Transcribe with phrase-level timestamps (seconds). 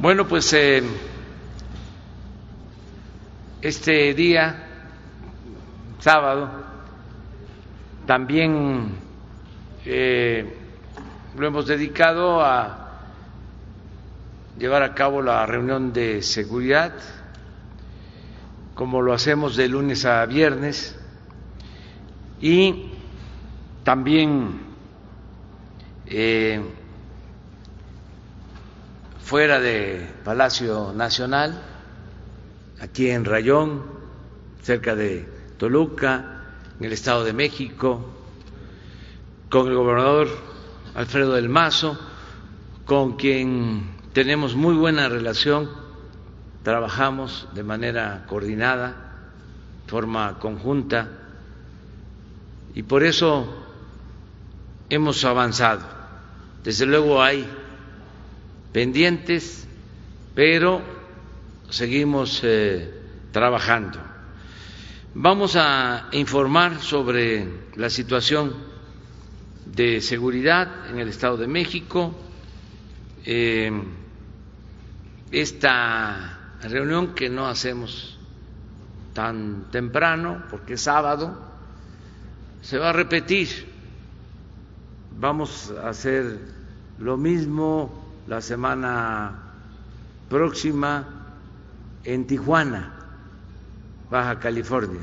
[0.00, 0.82] Bueno, pues eh,
[3.60, 4.64] este día,
[5.98, 6.48] sábado,
[8.06, 8.92] también
[9.84, 10.56] eh,
[11.36, 12.92] lo hemos dedicado a
[14.58, 16.94] llevar a cabo la reunión de seguridad,
[18.74, 20.98] como lo hacemos de lunes a viernes,
[22.40, 22.90] y
[23.84, 24.62] también
[26.06, 26.62] eh,
[29.30, 31.62] fuera de Palacio Nacional,
[32.80, 33.84] aquí en Rayón,
[34.60, 35.24] cerca de
[35.56, 36.46] Toluca,
[36.80, 38.10] en el Estado de México,
[39.48, 40.26] con el gobernador
[40.96, 41.96] Alfredo del Mazo,
[42.84, 45.70] con quien tenemos muy buena relación,
[46.64, 48.96] trabajamos de manera coordinada,
[49.86, 51.06] forma conjunta,
[52.74, 53.46] y por eso
[54.88, 55.82] hemos avanzado.
[56.64, 57.48] Desde luego hay
[58.72, 59.66] pendientes,
[60.34, 60.82] pero
[61.68, 62.92] seguimos eh,
[63.32, 63.98] trabajando.
[65.14, 68.54] Vamos a informar sobre la situación
[69.66, 72.14] de seguridad en el Estado de México.
[73.24, 73.72] Eh,
[75.32, 78.18] esta reunión que no hacemos
[79.14, 81.36] tan temprano, porque es sábado,
[82.62, 83.48] se va a repetir.
[85.18, 86.38] Vamos a hacer
[86.98, 87.99] lo mismo
[88.30, 89.32] la semana
[90.28, 91.04] próxima
[92.04, 92.92] en Tijuana,
[94.08, 95.00] Baja California.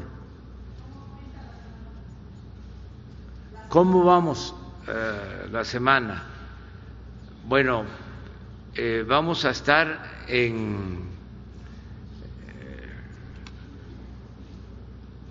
[3.68, 4.56] ¿Cómo vamos
[4.88, 6.24] eh, la semana?
[7.46, 7.84] Bueno,
[8.74, 11.02] eh, vamos a estar en
[12.48, 12.90] eh,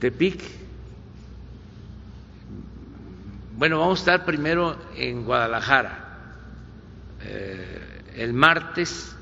[0.01, 0.43] Tepic.
[3.57, 6.03] Bueno, vamos a estar primero en Guadalajara
[8.17, 9.15] el martes,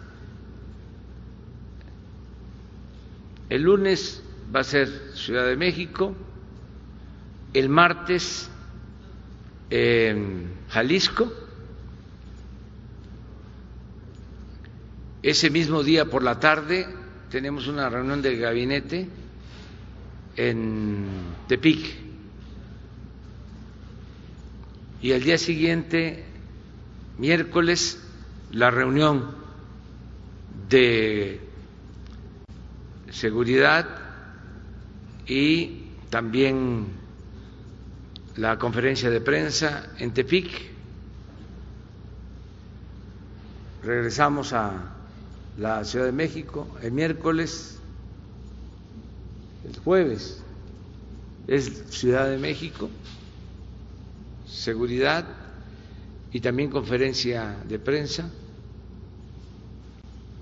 [3.50, 4.22] el lunes
[4.54, 6.14] va a ser Ciudad de México,
[7.52, 8.50] el martes
[10.68, 11.32] Jalisco,
[15.22, 16.86] ese mismo día por la tarde
[17.30, 19.08] tenemos una reunión de gabinete
[20.36, 21.06] en
[21.48, 21.96] Tepic.
[25.02, 26.24] Y al día siguiente,
[27.18, 28.03] miércoles,
[28.54, 29.34] la reunión
[30.68, 31.40] de
[33.10, 33.84] seguridad
[35.26, 36.86] y también
[38.36, 40.70] la conferencia de prensa en Tepic.
[43.82, 44.92] Regresamos a
[45.58, 47.80] la Ciudad de México el miércoles,
[49.64, 50.44] el jueves
[51.48, 52.88] es Ciudad de México,
[54.46, 55.26] seguridad
[56.32, 58.30] y también conferencia de prensa.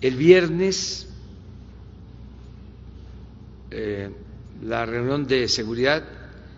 [0.03, 1.09] El viernes
[3.71, 4.11] eh,
[4.65, 6.03] la reunión de seguridad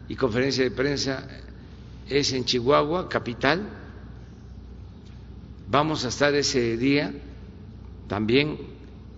[0.08, 1.28] y conferencia de prensa
[2.08, 3.68] es en Chihuahua, capital.
[5.68, 7.12] Vamos a estar ese día
[8.08, 8.58] también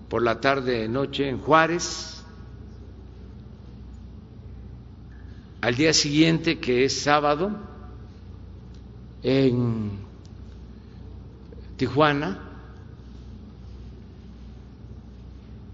[0.09, 2.25] por la tarde noche en Juárez.
[5.61, 7.51] Al día siguiente, que es sábado,
[9.23, 9.93] en
[11.77, 12.46] Tijuana,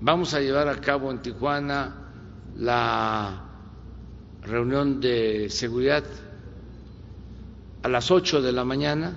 [0.05, 1.95] Vamos a llevar a cabo en Tijuana
[2.57, 3.41] la
[4.43, 6.03] reunión de seguridad
[7.85, 9.15] a las 8 de la mañana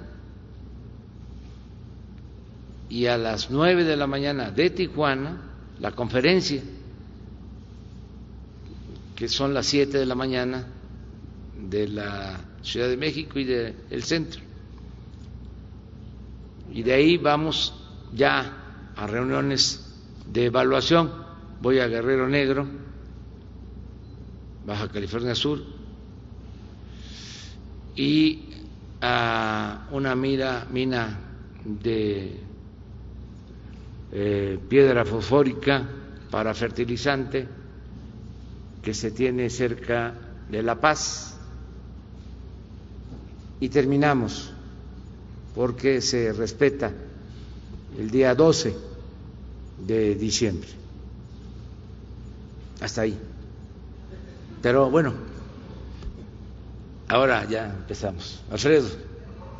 [2.88, 5.42] y a las 9 de la mañana de Tijuana
[5.80, 6.62] la conferencia,
[9.16, 10.68] que son las 7 de la mañana
[11.68, 14.40] de la Ciudad de México y del centro.
[16.72, 17.74] Y de ahí vamos
[18.14, 19.85] ya a reuniones
[20.32, 21.12] de evaluación.
[21.62, 22.68] Voy a Guerrero Negro,
[24.66, 25.62] Baja California Sur,
[27.96, 28.50] y
[29.02, 31.20] a una mira, mina
[31.64, 32.40] de
[34.12, 35.88] eh, piedra fosfórica
[36.30, 37.48] para fertilizante
[38.82, 40.14] que se tiene cerca
[40.50, 41.38] de La Paz.
[43.60, 44.52] Y terminamos
[45.56, 46.92] porque se respeta
[47.98, 48.95] el día 12
[49.80, 50.70] de diciembre.
[52.82, 53.18] Hasta ahí.
[54.62, 55.14] Pero bueno,
[57.08, 58.42] ahora ya empezamos.
[58.50, 58.90] Alfredo,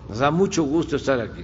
[0.10, 1.44] nos da mucho gusto estar aquí.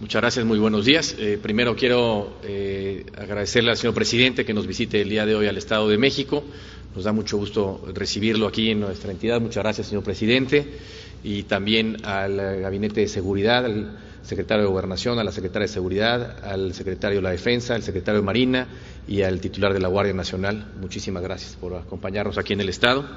[0.00, 1.14] Muchas gracias, muy buenos días.
[1.18, 5.46] Eh, primero quiero eh, agradecerle al señor presidente que nos visite el día de hoy
[5.46, 6.44] al Estado de México
[6.94, 9.40] Nos da mucho gusto recibirlo aquí en nuestra entidad.
[9.40, 10.66] Muchas gracias, señor presidente,
[11.24, 16.44] y también al Gabinete de Seguridad, al secretario de Gobernación, a la secretaria de Seguridad,
[16.44, 18.68] al secretario de la Defensa, al secretario de Marina
[19.08, 20.72] y al titular de la Guardia Nacional.
[20.80, 23.08] Muchísimas gracias por acompañarnos aquí en el Estado.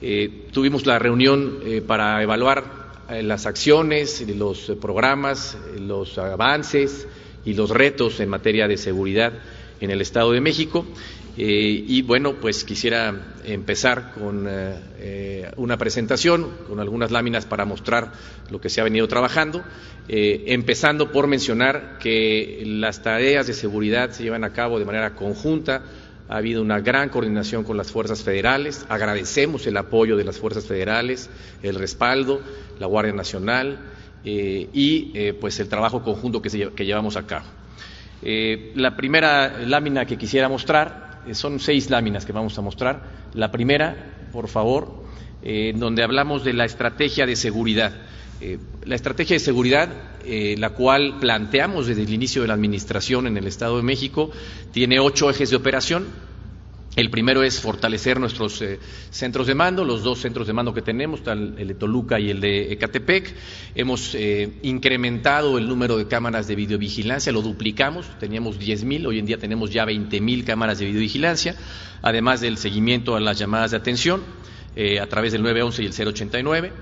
[0.00, 2.64] Eh, tuvimos la reunión eh, para evaluar
[3.08, 7.06] eh, las acciones, los programas, los avances
[7.44, 9.32] y los retos en materia de seguridad
[9.80, 10.84] en el Estado de México.
[11.36, 13.12] Eh, y bueno, pues quisiera
[13.44, 18.12] empezar con eh, eh, una presentación, con algunas láminas para mostrar
[18.50, 19.64] lo que se ha venido trabajando,
[20.06, 25.82] empezando por mencionar que las tareas de seguridad se llevan a cabo de manera conjunta.
[26.28, 28.86] Ha habido una gran coordinación con las fuerzas federales.
[28.88, 31.30] Agradecemos el apoyo de las fuerzas federales,
[31.62, 32.40] el respaldo,
[32.78, 33.78] la Guardia Nacional
[34.24, 37.46] y pues el trabajo conjunto que, que llevamos a cabo.
[38.22, 43.30] la primera lámina que quisiera mostrar son seis láminas que vamos a mostrar.
[43.34, 45.04] La primera, por favor,
[45.42, 47.92] eh, donde hablamos de la estrategia de seguridad.
[48.40, 49.88] Eh, la estrategia de seguridad,
[50.26, 54.30] la cual planteamos desde el inicio de la Administración en el Estado de México,
[54.72, 56.06] tiene ocho ejes de operación
[56.96, 58.78] el primero es fortalecer nuestros eh,
[59.10, 62.40] centros de mando, los dos centros de mando que tenemos, el, de Toluca y el
[62.40, 63.34] de Ecatepec.
[63.74, 69.26] Hemos eh, incrementado el número de cámaras de videovigilancia, lo duplicamos, teníamos 10.000, hoy en
[69.26, 71.56] día tenemos ya 20.000 cámaras de videovigilancia,
[72.00, 74.22] además del seguimiento a las llamadas de atención
[74.76, 76.72] eh, a través del 911 y el 089.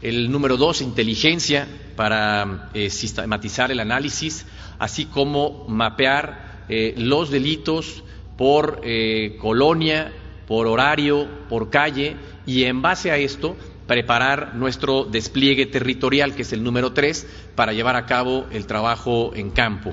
[0.00, 1.66] El número dos, inteligencia
[1.96, 4.46] para sistematizar el análisis,
[4.78, 6.64] así como mapear
[6.96, 8.04] los delitos,
[8.38, 10.12] por eh, colonia,
[10.46, 13.56] por horario, por calle y en base a esto
[13.86, 17.26] preparar nuestro despliegue territorial, que es el número tres,
[17.56, 19.92] para llevar a cabo el trabajo en campo.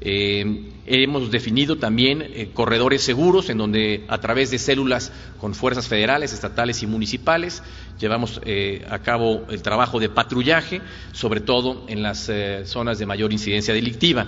[0.00, 5.86] Eh, hemos definido también eh, corredores seguros en donde a través de células con fuerzas
[5.86, 7.62] federales, estatales y municipales
[8.00, 8.40] llevamos
[8.88, 10.80] a cabo el trabajo de patrullaje,
[11.12, 12.30] sobre todo en las
[12.64, 14.26] zonas de mayor incidencia delictiva.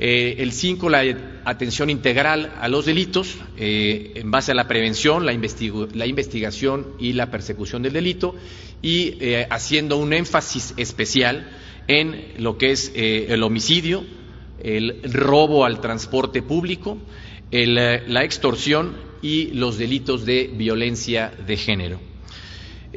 [0.00, 1.02] Eh, el 5, la
[1.44, 7.32] atención integral a los delitos eh, en base a la prevención, la, investigación y la
[7.32, 8.36] persecución del delito
[8.80, 11.50] y eh, haciendo un énfasis especial
[11.88, 14.04] en lo que es el homicidio,
[14.62, 16.98] el robo al transporte público,
[17.50, 21.98] la extorsión y los delitos de violencia de género.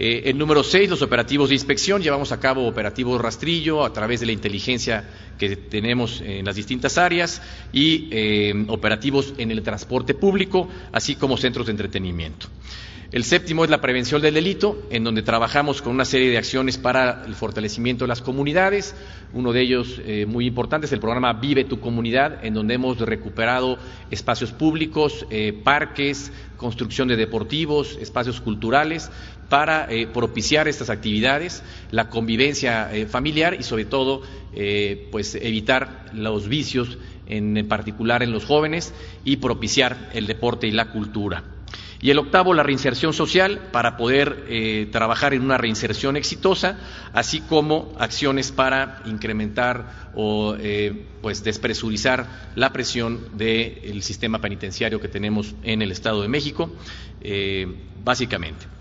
[0.03, 2.01] Eh, el número seis, los operativos de inspección.
[2.01, 5.07] Llevamos a cabo operativos rastrillo a través de la inteligencia
[5.37, 7.39] que tenemos en las distintas áreas
[7.71, 12.47] y eh, operativos en el transporte público, así como centros de entretenimiento.
[13.11, 16.77] El séptimo es la prevención del delito, en donde trabajamos con una serie de acciones
[16.77, 18.95] para el fortalecimiento de las comunidades.
[19.33, 22.97] Uno de ellos eh, muy importante es el programa Vive tu comunidad, en donde hemos
[22.99, 23.77] recuperado
[24.09, 29.11] espacios públicos, eh, parques, construcción de deportivos, espacios culturales,
[29.51, 31.61] para eh, propiciar estas actividades,
[31.91, 34.23] la convivencia familiar y sobre todo
[35.11, 38.93] pues evitar los vicios, en particular en los jóvenes,
[39.23, 41.43] y propiciar el deporte y la cultura.
[42.01, 46.79] Y el octavo, la reinserción social, para poder eh, trabajar en una reinserción exitosa,
[47.13, 55.09] así como acciones para incrementar o eh, pues despresurizar la presión del sistema penitenciario que
[55.09, 56.71] tenemos en el Estado de México,
[57.21, 57.67] eh,
[58.03, 58.80] básicamente.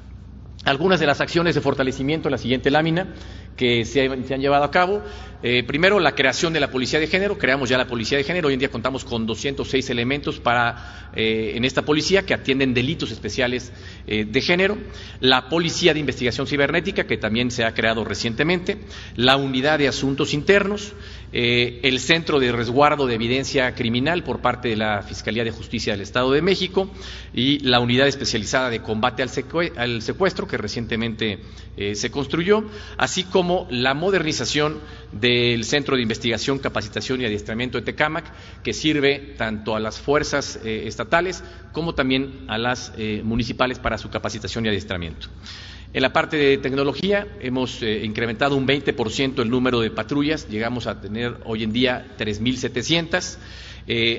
[0.64, 3.14] Algunas de las acciones de fortalecimiento en la siguiente lámina
[3.60, 5.02] que se, han llevado a cabo.
[5.42, 7.38] Eh, primero, la creación de la Policía de Género.
[7.38, 8.48] Creamos ya la Policía de Género.
[8.48, 13.10] Hoy en día contamos con 206 elementos para, eh, en esta policía que atienden delitos
[13.10, 13.72] especiales
[14.06, 14.76] eh, de género.
[15.20, 18.78] La Policía de Investigación Cibernética, que también se ha creado recientemente.
[19.16, 20.94] La Unidad de Asuntos Internos.
[21.32, 26.00] el Centro de Resguardo de Evidencia Criminal por parte de la Fiscalía de Justicia del
[26.00, 26.90] Estado de México
[27.32, 31.38] y la Unidad Especializada de Combate al, Secuestro, que recientemente
[31.94, 32.64] se construyó,
[32.96, 34.80] así como la modernización
[35.12, 38.24] del Centro de Investigación, Capacitación y Adiestramiento de Tecámac,
[38.62, 41.42] que sirve tanto a las fuerzas eh, estatales
[41.72, 45.28] como también a las eh, municipales para su capacitación y adiestramiento.
[45.92, 50.86] En la parte de tecnología hemos eh, incrementado un 20% el número de patrullas, llegamos
[50.86, 53.38] a tener hoy en día 3.700,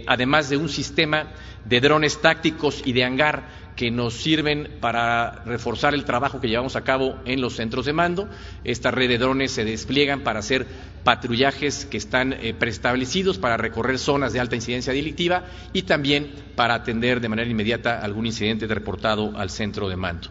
[0.07, 1.31] además de un sistema
[1.65, 6.75] de drones tácticos y de hangar que nos sirven para reforzar el trabajo que llevamos
[6.75, 8.29] a cabo en los centros de mando.
[8.63, 10.67] Esta red de drones se despliegan para hacer
[11.03, 16.75] patrullajes que están eh, preestablecidos para recorrer zonas de alta incidencia delictiva y también para
[16.75, 20.29] atender de manera inmediata algún incidente reportado al centro de mando.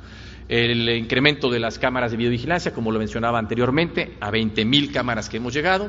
[0.48, 5.36] El incremento de las cámaras de videovigilancia, como lo mencionaba anteriormente, a 20.000 cámaras que
[5.36, 5.88] hemos llegado.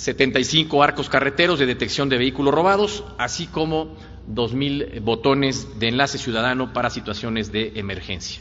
[0.00, 3.94] 75 arcos carreteros de detección de vehículos robados, así como
[4.32, 8.40] 2.000 botones de enlace ciudadano para situaciones de emergencia.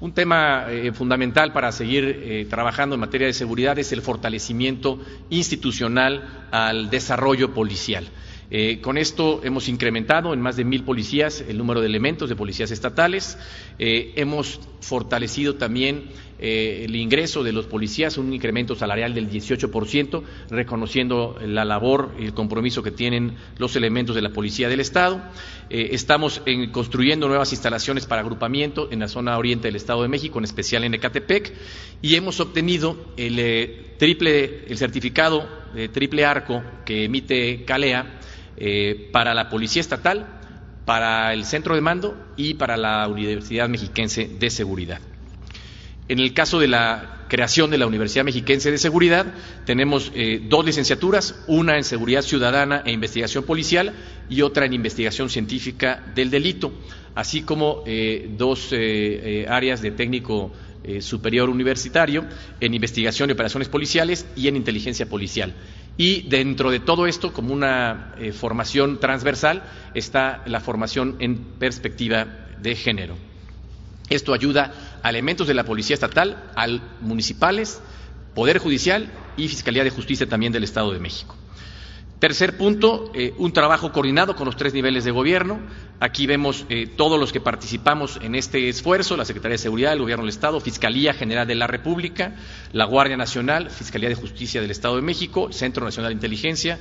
[0.00, 4.98] Un tema eh, fundamental para seguir eh, trabajando en materia de seguridad es el fortalecimiento
[5.28, 8.08] institucional al desarrollo policial.
[8.50, 12.34] Eh, con esto hemos incrementado en más de mil policías el número de elementos de
[12.34, 13.38] policías estatales.
[13.78, 21.36] Hemos fortalecido también eh, el ingreso de los policías, un incremento salarial del 18%, reconociendo
[21.44, 25.22] la labor y el compromiso que tienen los elementos de la Policía del Estado.
[25.68, 26.42] estamos
[26.72, 30.84] construyendo nuevas instalaciones para agrupamiento en la zona oriente del Estado de México, en especial
[30.84, 31.52] en Ecatepec,
[32.02, 38.20] y hemos obtenido el triple, el certificado de triple arco que emite CALEA
[38.56, 40.40] eh, para la Policía Estatal,
[40.84, 45.00] para el Centro de Mando y para la Universidad Mexiquense de Seguridad.
[46.10, 49.32] En el caso de la creación de la Universidad Mexiquense de Seguridad,
[49.64, 53.94] tenemos eh, dos licenciaturas, una en Seguridad Ciudadana e Investigación Policial
[54.28, 56.72] y otra en Investigación Científica del Delito,
[57.14, 58.74] así como eh, dos
[59.46, 60.50] áreas de técnico
[60.98, 62.24] superior universitario
[62.58, 65.54] en Investigación y Operaciones Policiales y en Inteligencia Policial.
[65.96, 69.62] Y dentro de todo esto, como una eh, formación transversal,
[69.94, 72.26] está la formación en perspectiva
[72.60, 73.30] de género.
[74.10, 74.72] Esto ayuda
[75.02, 77.80] a elementos de la Policía Estatal, al municipales,
[78.34, 81.36] Poder Judicial y Fiscalía de Justicia también del Estado de México.
[82.20, 85.58] Tercer punto, eh, un trabajo coordinado con los tres niveles de gobierno.
[86.00, 90.00] Aquí vemos eh, todos los que participamos en este esfuerzo, la Secretaría de Seguridad, el
[90.00, 92.34] Gobierno del Estado, Fiscalía General de la República,
[92.72, 96.78] la Guardia Nacional, Fiscalía de Justicia del Estado de México, Centro Nacional de Inteligencia,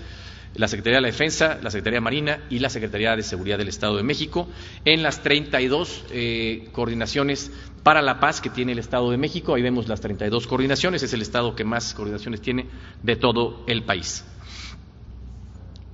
[0.55, 3.97] la Secretaría de la Defensa, la Secretaría Marina y la Secretaría de Seguridad del Estado
[3.97, 4.47] de México,
[4.85, 7.51] en las 32 eh, coordinaciones
[7.83, 9.53] para la paz que tiene el Estado de México.
[9.53, 12.67] Ahí vemos las 32 coordinaciones, es el Estado que más coordinaciones tiene
[13.03, 14.25] de todo el país.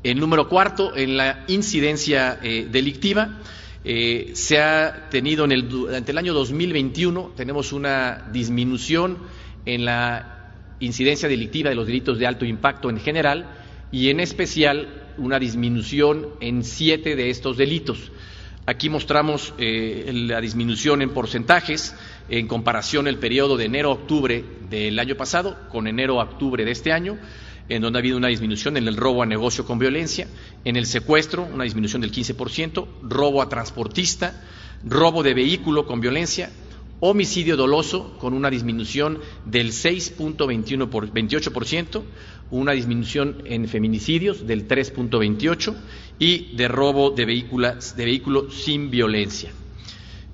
[0.04, 3.40] El número cuarto, en la incidencia eh, delictiva,
[3.84, 9.18] eh, se ha tenido en el, durante el año 2021, tenemos una disminución
[9.66, 13.48] en la incidencia delictiva de los delitos de alto impacto en general
[13.96, 18.12] y en especial una disminución en siete de estos delitos.
[18.66, 21.96] Aquí mostramos eh, la disminución en porcentajes
[22.28, 26.66] en comparación el periodo de enero a octubre del año pasado con enero a octubre
[26.66, 27.18] de este año
[27.70, 30.28] en donde ha habido una disminución en el robo a negocio con violencia,
[30.66, 34.44] en el secuestro, una disminución del 15%, robo a transportista,
[34.84, 36.52] robo de vehículo con violencia,
[37.00, 42.04] homicidio doloso con una disminución del 6.21 por 28%,
[42.52, 45.76] una disminución en feminicidios del 3.28
[46.20, 49.52] y de robo de, de vehículo sin violencia.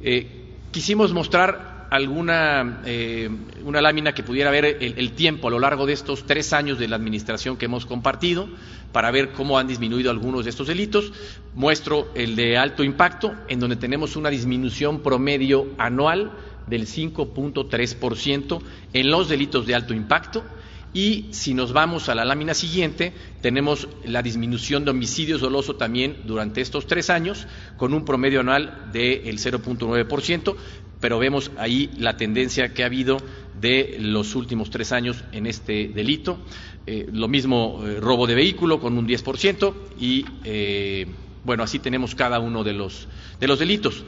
[0.02, 0.28] Eh,
[0.72, 3.30] quisimos mostrar alguna eh,
[3.66, 6.88] una lámina que pudiera ver el, tiempo a lo largo de estos tres años de
[6.88, 8.48] la administración que hemos compartido
[8.94, 11.12] para ver cómo han disminuido algunos de estos delitos.
[11.54, 16.32] Muestro el de alto impacto, en donde tenemos una disminución promedio anual
[16.66, 18.62] del 5.3%
[18.94, 20.46] en los delitos de alto impacto.
[20.94, 26.18] Y si nos vamos a la lámina siguiente, tenemos la disminución de homicidios doloso también
[26.26, 30.56] durante estos tres años, con un promedio anual del 0.9%,
[31.00, 33.18] pero vemos ahí la tendencia que ha habido
[33.60, 36.40] de los últimos tres años en este delito.
[36.86, 41.06] Eh, lo mismo eh, robo de vehículo con un 10% y, eh,
[41.46, 43.08] bueno, así tenemos cada uno de los,
[43.40, 44.04] de los delitos.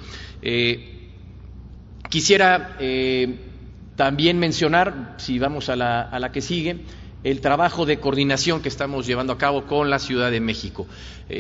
[2.10, 2.78] quisiera
[3.96, 6.82] también mencionar, si vamos a la, a la que sigue,
[7.24, 10.88] el trabajo de coordinación que estamos llevando a cabo con la Ciudad de México.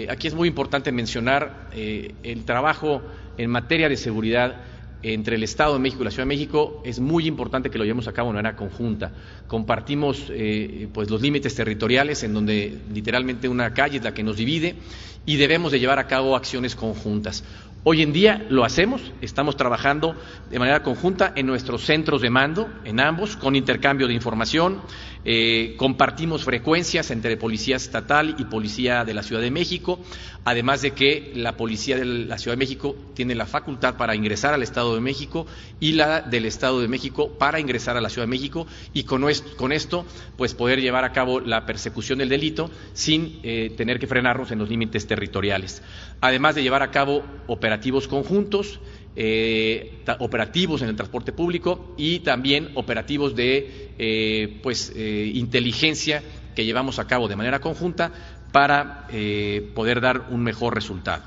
[0.09, 3.01] aquí es muy importante mencionar el trabajo
[3.37, 4.61] en materia de seguridad
[5.03, 7.83] entre el Estado de México y la Ciudad de México es muy importante que lo
[7.83, 9.11] llevemos a cabo de manera conjunta.
[9.47, 14.37] Compartimos eh, pues los límites territoriales en donde literalmente una calle es la que nos
[14.37, 14.75] divide
[15.25, 17.43] y debemos de llevar a cabo acciones conjuntas.
[17.85, 20.15] Hoy en día lo hacemos, estamos trabajando
[20.49, 24.79] de manera conjunta en nuestros centros de mando, en ambos, con intercambio de información,
[25.25, 29.99] eh, compartimos frecuencias entre Policía Estatal y Policía de la Ciudad de México,
[30.43, 34.53] además de que la Policía de la Ciudad de México tiene la facultad para ingresar
[34.53, 35.47] al Estado de México
[35.79, 39.23] y la del Estado de México para ingresar a la Ciudad de México y con,
[39.71, 40.05] esto
[40.37, 44.59] pues poder llevar a cabo la persecución del delito sin eh, tener que frenarnos en
[44.59, 45.81] los límites territoriales.
[46.21, 48.79] Además de llevar a cabo operativos conjuntos,
[49.15, 56.23] eh, operativos en el transporte público y también operativos de eh, pues, eh, inteligencia
[56.55, 58.11] que llevamos a cabo de manera conjunta
[58.51, 59.07] para
[59.73, 61.23] poder dar un mejor resultado.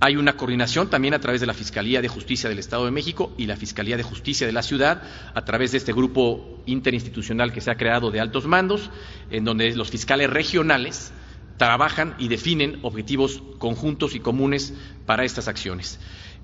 [0.00, 3.32] Hay una coordinación también a través de la Fiscalía de Justicia del Estado de México
[3.38, 5.02] y la Fiscalía de Justicia de la Ciudad,
[5.32, 8.90] a través de este grupo interinstitucional que se ha creado de altos mandos,
[9.30, 11.12] en donde los fiscales regionales
[11.56, 14.74] trabajan y definen objetivos conjuntos y comunes
[15.06, 15.98] para estas acciones.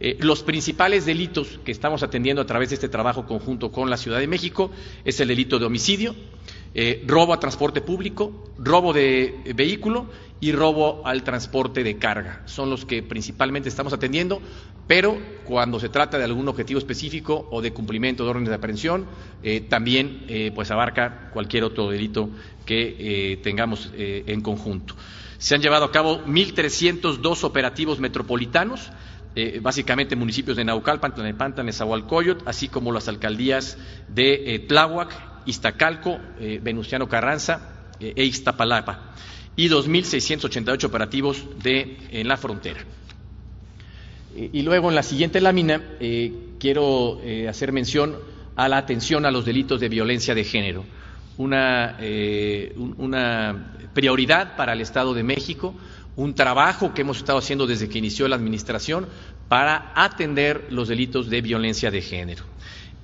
[0.04, 3.96] Eh, los principales delitos que estamos atendiendo a través de este trabajo conjunto con la
[3.96, 4.72] Ciudad de México
[5.04, 6.16] es el delito de homicidio,
[6.74, 12.42] eh, robo a transporte público, robo de vehículo y robo al transporte de carga.
[12.46, 14.42] Son los que principalmente estamos atendiendo,
[14.88, 19.06] pero cuando se trata de algún objetivo específico o de cumplimiento de órdenes de aprehensión,
[19.44, 22.28] eh, también pues abarca cualquier otro delito
[22.66, 24.96] que tengamos en conjunto.
[25.38, 28.90] Se han llevado a cabo 1.302 operativos metropolitanos
[29.34, 36.18] eh, básicamente municipios de Naucalpan, Tlanepantla, Nezahualcóyotl, así como las alcaldías de eh, Tláhuac, Iztacalco,
[36.38, 39.14] eh, Venustiano Carranza e Iztapalapa,
[39.56, 42.80] y 2.688 operativos de, en la frontera.
[44.34, 45.80] Y luego en la siguiente lámina
[46.58, 48.16] quiero hacer mención
[48.56, 50.84] a la atención a los delitos de violencia de género,
[51.36, 51.96] una,
[52.96, 55.76] una prioridad para el Estado de México,
[56.16, 59.06] un trabajo que hemos estado haciendo desde que inició la Administración
[59.48, 62.44] para atender los delitos de violencia de género.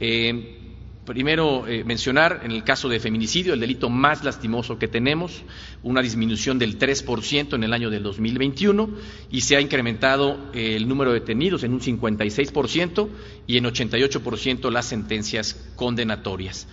[0.00, 0.58] Eh,
[1.04, 5.42] primero, eh, mencionar en el caso de feminicidio, el delito más lastimoso que tenemos,
[5.82, 8.90] una disminución del 3% en el año del 2021
[9.30, 13.08] y se ha incrementado el número de detenidos en un 56%
[13.46, 16.68] y en 88% las sentencias condenatorias.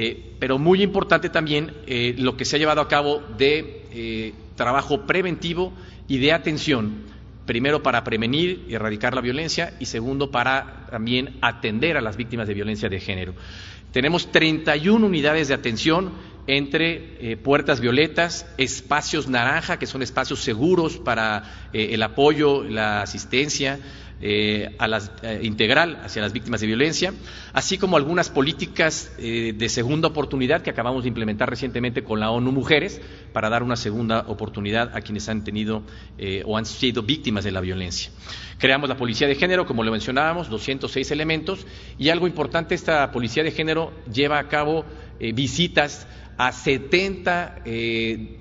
[0.00, 1.72] Eh, pero muy importante también
[2.18, 5.72] lo que se ha llevado a cabo de trabajo preventivo
[6.06, 7.02] y de atención,
[7.46, 12.46] primero para prevenir y erradicar la violencia y segundo para también atender a las víctimas
[12.46, 13.34] de violencia de género.
[13.92, 16.12] Tenemos 31 unidades de atención
[16.46, 23.02] entre eh, puertas violetas, espacios naranja, que son espacios seguros para eh, el apoyo, la
[23.02, 23.78] asistencia,
[24.20, 27.14] eh, a las, eh, integral hacia las víctimas de violencia,
[27.52, 32.32] así como algunas políticas eh, de segunda oportunidad que acabamos de implementar recientemente con la
[32.32, 33.00] ONU Mujeres
[33.32, 35.84] para dar una segunda oportunidad a quienes han tenido
[36.44, 38.10] o han sido víctimas de la violencia.
[38.58, 41.64] Creamos la Policía de Género, como lo mencionábamos, 206 elementos,
[41.96, 44.84] y algo importante, esta Policía de Género lleva a cabo
[45.34, 47.62] visitas a 70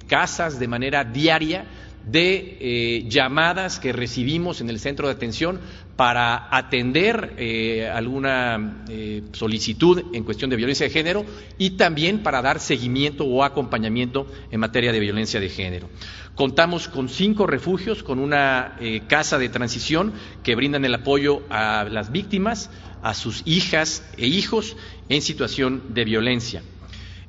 [0.08, 1.66] casas de manera diaria
[2.10, 5.60] de eh, llamadas que recibimos en el centro de atención
[5.96, 11.26] para atender eh, alguna eh, solicitud en cuestión de violencia de género
[11.58, 15.90] y también para dar seguimiento o acompañamiento en materia de violencia de género.
[16.36, 22.12] Contamos con cinco refugios, con una casa de transición que brindan el apoyo a las
[22.12, 22.70] víctimas,
[23.02, 24.78] a sus hijas e hijos
[25.10, 26.62] en situación de violencia.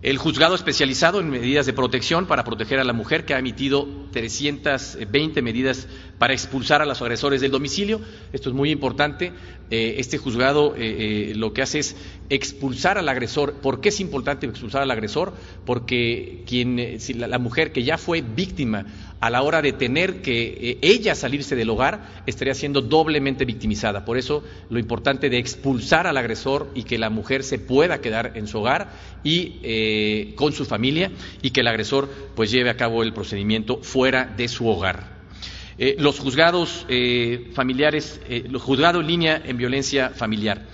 [0.00, 3.88] El juzgado especializado en medidas de protección para proteger a la mujer, que ha emitido
[4.12, 8.00] 320 medidas para expulsar a los agresores del domicilio.
[8.32, 9.32] Esto es muy importante.
[9.70, 11.96] Eh, este juzgado eh, eh, lo que hace es
[12.28, 13.54] expulsar al agresor.
[13.54, 15.32] ¿Por qué es importante expulsar al agresor?
[15.66, 18.86] Porque quien, la, mujer que ya fue víctima
[19.20, 24.04] a la hora de tener que ella salirse del hogar, estaría siendo doblemente victimizada.
[24.04, 28.32] Por eso lo importante de expulsar al agresor y que la mujer se pueda quedar
[28.36, 28.92] en su hogar
[29.24, 31.10] y con su familia
[31.42, 35.18] y que el agresor pues lleve a cabo el procedimiento fuera de su hogar.
[35.80, 40.66] Eh, los juzgados eh, familiares, eh, los juzgados en línea en violencia familiar.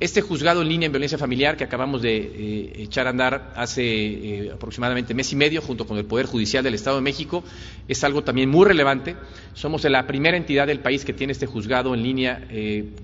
[0.00, 5.12] Este juzgado en línea en violencia familiar que acabamos de echar a andar hace aproximadamente
[5.12, 7.44] mes y medio junto con el Poder Judicial del Estado de México
[7.86, 9.16] es algo también muy relevante.
[9.52, 12.48] Somos la primera entidad del país que tiene este juzgado en línea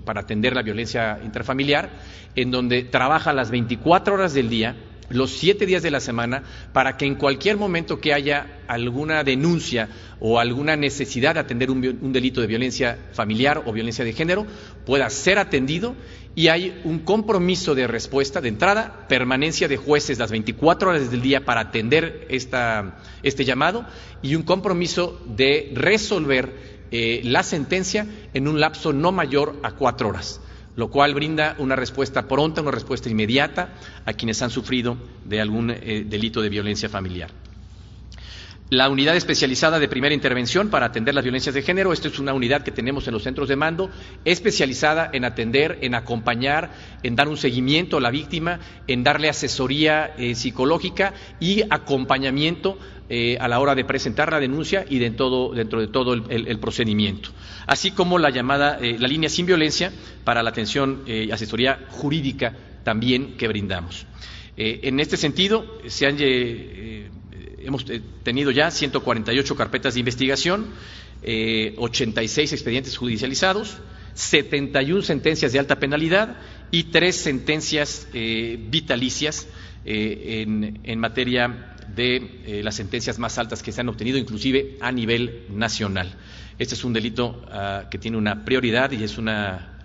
[0.05, 1.91] para atender la violencia intrafamiliar,
[2.35, 4.75] en donde trabaja las 24 horas del día
[5.09, 9.87] los siete días de la semana para que en cualquier momento que haya alguna denuncia
[10.19, 14.45] o alguna necesidad de atender un, delito de violencia familiar o violencia de género
[14.85, 15.95] pueda ser atendido
[16.37, 21.23] y hay un compromiso de respuesta de entrada, permanencia de jueces las 24 horas del
[21.23, 23.87] día para atender este llamado
[24.21, 30.09] y un compromiso de resolver eh, la sentencia en un lapso no mayor a cuatro
[30.09, 30.39] horas
[30.75, 33.73] lo cual brinda una respuesta pronta, una respuesta inmediata
[34.05, 34.95] a quienes han sufrido
[35.25, 37.31] de algún eh, delito de violencia familiar.
[38.69, 42.33] La unidad especializada de primera intervención para atender las violencias de género, esta es una
[42.33, 43.89] unidad que tenemos en los centros de mando,
[44.25, 50.13] especializada en atender, en acompañar, en dar un seguimiento a la víctima, en darle asesoría
[50.17, 52.77] eh, psicológica y acompañamiento
[53.07, 56.59] eh, a la hora de presentar la denuncia y de todo, dentro de todo el,
[56.59, 57.29] procedimiento,
[57.67, 59.93] así como la llamada eh, la línea sin violencia
[60.25, 62.53] para la atención y asesoría jurídica
[62.83, 64.05] también que brindamos.
[64.57, 66.17] en este sentido, se han,
[67.59, 67.85] hemos
[68.23, 70.67] tenido ya 148 carpetas de investigación,
[71.23, 73.77] 86 expedientes judicializados,
[74.13, 76.37] 71 sentencias de alta penalidad
[76.71, 79.47] y tres sentencias vitalicias
[79.85, 85.45] en, en, materia de las sentencias más altas que se han obtenido, inclusive a nivel
[85.49, 86.15] nacional.
[86.59, 89.17] Este es un delito ah, que tiene una prioridad y es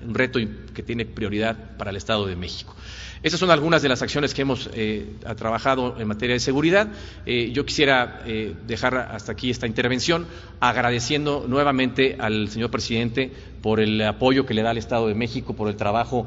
[0.06, 0.38] un reto
[0.74, 2.74] que tiene prioridad para el Estado de México.
[3.22, 6.88] Estas son algunas de las acciones que hemos eh, trabajado en materia de seguridad.
[7.24, 10.26] Eh, yo quisiera eh, dejar hasta aquí esta intervención
[10.58, 13.30] agradeciendo nuevamente al señor presidente
[13.62, 16.26] por el apoyo que le da al Estado de México, por el trabajo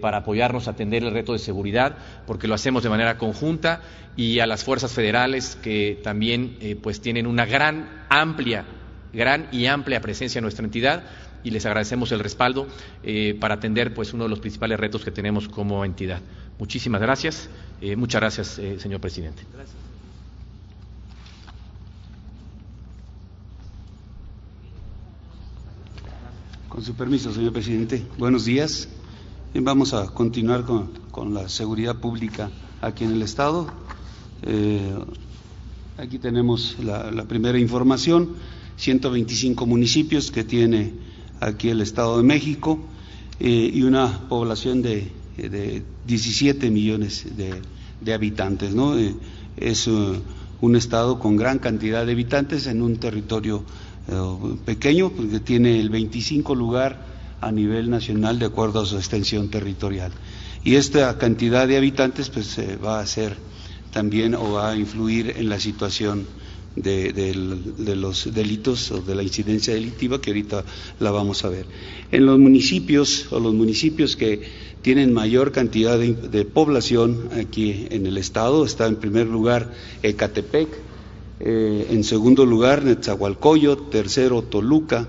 [0.00, 1.96] para apoyarnos a atender el reto de seguridad,
[2.28, 3.80] porque lo hacemos de manera conjunta,
[4.14, 8.64] y a las fuerzas federales que también pues tienen una gran, amplia
[9.12, 11.02] gran y amplia presencia en nuestra entidad
[11.44, 12.66] y les agradecemos el respaldo
[13.02, 16.20] eh, para atender pues uno de los principales retos que tenemos como entidad.
[16.58, 17.48] Muchísimas gracias.
[17.80, 19.42] Eh, muchas gracias, eh, señor presidente.
[26.68, 28.04] Con su permiso, señor presidente.
[28.18, 28.88] Buenos días.
[29.54, 33.66] vamos a continuar con, la seguridad pública aquí en el Estado.
[35.96, 38.36] aquí tenemos la primera información.
[38.76, 41.07] 125 municipios que tiene
[41.40, 42.78] aquí el Estado de México
[43.40, 45.12] eh, y una población de,
[46.06, 48.74] 17 millones de, habitantes.
[48.74, 48.98] ¿no?
[48.98, 49.14] Eh,
[49.56, 50.16] es uh,
[50.60, 53.64] un Estado con gran cantidad de habitantes en un territorio
[54.64, 56.98] pequeño, porque tiene el 25 lugar
[57.42, 60.12] a nivel nacional de acuerdo a su extensión territorial.
[60.64, 63.36] Y esta cantidad de habitantes pues va a ser
[63.92, 66.26] también o va a influir en la situación
[66.82, 70.64] de, los delitos o de la incidencia delictiva que ahorita
[71.00, 71.66] la vamos a ver.
[72.12, 74.42] En los municipios o los municipios que
[74.82, 80.68] tienen mayor cantidad de, población aquí en el estado está en primer lugar Ecatepec,
[81.40, 85.08] eh, en segundo lugar Netzahualcoyo, tercero Toluca,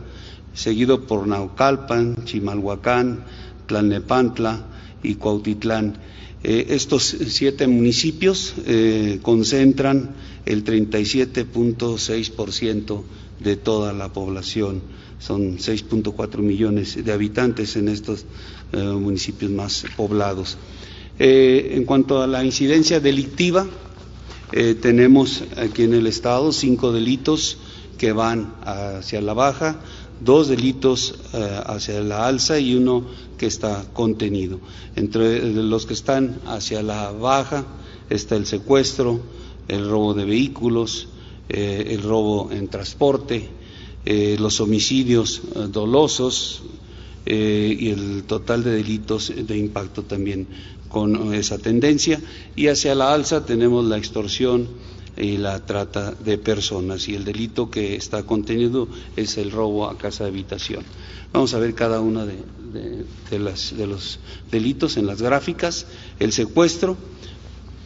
[0.53, 3.23] seguido por Naucalpan, Chimalhuacán,
[3.67, 4.65] Tlalnepantla
[5.03, 5.97] y Cuautitlán.
[6.41, 13.03] Eh, estos siete municipios eh, concentran el 37.6%
[13.41, 14.81] de toda la población.
[15.19, 18.23] Son 6.4 millones de habitantes en estos
[18.71, 20.57] eh, municipios más poblados.
[21.21, 23.67] en cuanto a la incidencia delictiva,
[24.81, 27.57] tenemos aquí en el Estado cinco delitos
[27.97, 29.81] que van hacia la baja,
[30.19, 33.05] dos delitos eh, hacia la alza y uno
[33.37, 34.59] que está contenido.
[34.95, 37.65] Entre los que están hacia la baja
[38.09, 39.21] está el secuestro,
[39.67, 41.07] el robo de vehículos,
[41.47, 43.49] eh, el robo en transporte,
[44.05, 46.63] eh, los homicidios dolosos
[47.25, 50.47] y el total de delitos de impacto también
[50.87, 52.19] con esa tendencia.
[52.55, 54.67] Y hacia la alza tenemos la extorsión,
[55.19, 59.97] y la trata de personas y el delito que está contenido es el robo a
[59.97, 60.83] casa de habitación.
[61.33, 62.37] Vamos a ver cada uno de,
[63.29, 65.87] de, los delitos en las gráficas.
[66.19, 66.97] El secuestro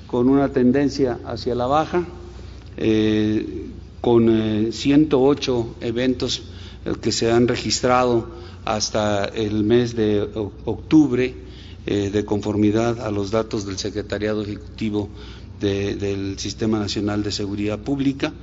[0.08, 2.06] con una tendencia hacia la baja,
[2.78, 3.68] eh,
[4.00, 6.44] con 108 eh, eventos
[6.86, 8.28] eh, que se han registrado
[8.64, 10.22] hasta el mes de
[10.66, 11.36] octubre,
[11.86, 15.10] de conformidad a los datos del Secretariado Ejecutivo
[15.64, 18.34] del Sistema Nacional de Seguridad Pública,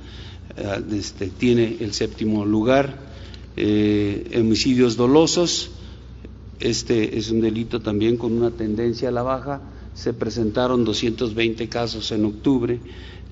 [0.57, 3.11] eh, este, tiene el séptimo lugar.
[3.57, 5.71] Eh, homicidios dolosos,
[6.59, 9.61] este es un delito también con una tendencia a la baja.
[9.93, 12.79] Se presentaron 220 casos en octubre,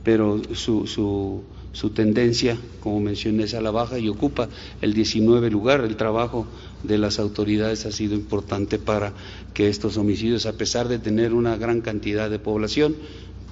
[0.04, 4.49] pero su, su, su tendencia, como mencioné, es a la baja y ocupa
[4.82, 5.82] el 19 lugar.
[5.82, 6.47] El trabajo
[6.84, 9.13] de las autoridades ha sido importante para
[9.54, 12.95] que estos homicidios, a pesar de tener una gran cantidad de población,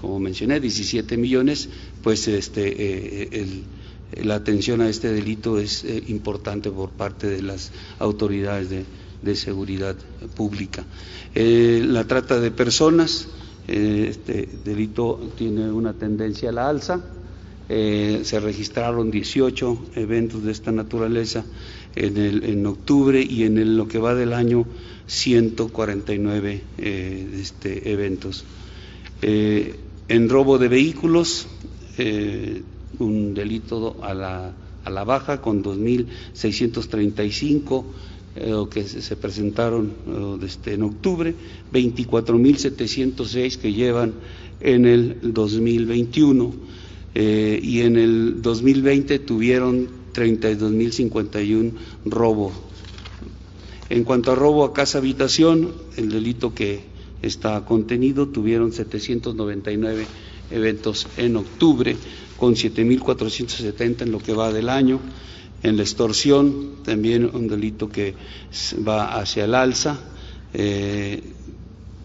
[0.01, 1.69] como mencioné, 17 millones,
[2.03, 3.63] pues este, eh,
[4.23, 8.85] la atención a este delito es eh, importante por parte de las autoridades de,
[9.35, 9.97] seguridad
[10.35, 10.85] pública.
[11.35, 13.27] Eh, la trata de personas,
[13.67, 17.03] este delito tiene una tendencia a la alza.
[17.67, 21.43] se registraron 18 eventos de esta naturaleza
[21.95, 24.65] en octubre y en lo que va del año
[25.07, 28.45] 149 este, eventos.
[30.09, 31.47] En robo de vehículos,
[31.97, 32.61] eh,
[32.99, 34.53] un delito a la,
[34.85, 37.83] a la baja con 2.635
[38.37, 39.91] eh, que se presentaron
[40.43, 41.35] este, en octubre,
[41.73, 44.13] 24.706 que llevan
[44.61, 46.53] en el 2021
[47.15, 51.73] eh, y en el 2020 tuvieron 32.051
[52.05, 52.53] robos.
[53.89, 56.81] En cuanto a robo a casa habitación, el delito que
[57.21, 58.27] está contenido.
[58.27, 60.05] Tuvieron 799
[60.51, 61.95] eventos en octubre,
[62.37, 64.99] con 7.470 en lo que va del año.
[65.63, 68.13] En la extorsión, también un delito que
[68.87, 69.99] va hacia el alza.
[70.53, 71.23] Eh,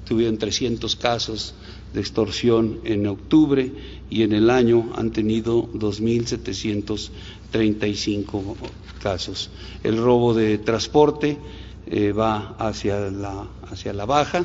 [0.07, 1.55] tuvieron 300 casos
[1.95, 3.71] de extorsión en octubre
[4.11, 8.57] y en el año han tenido 2.735
[9.03, 9.51] casos.
[9.83, 11.39] El robo de transporte
[11.87, 14.45] eh, va hacia la, hacia la baja,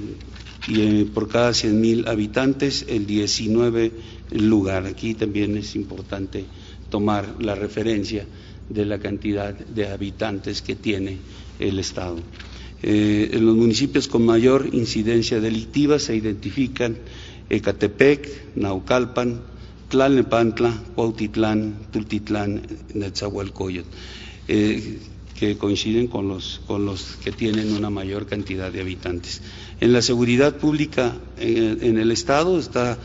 [0.67, 3.91] y eh, por cada 100.000 habitantes el 19
[4.31, 4.85] lugar.
[4.85, 6.45] Aquí también es importante
[6.89, 8.25] tomar la referencia
[8.69, 11.17] de la cantidad de habitantes que tiene
[11.59, 12.17] el Estado.
[12.81, 16.97] Eh, en los municipios con mayor incidencia delictiva se identifican
[17.49, 19.41] Ecatepec, Naucalpan,
[19.89, 22.61] Tlalnepantla, Cuautitlán, Tultitlán,
[22.93, 23.85] Netzahualcoyot
[25.35, 29.41] que coinciden con los, con los que tienen una mayor cantidad de habitantes.
[29.81, 32.97] En la seguridad pública en, el Estado están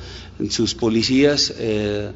[0.49, 2.13] sus policías eh,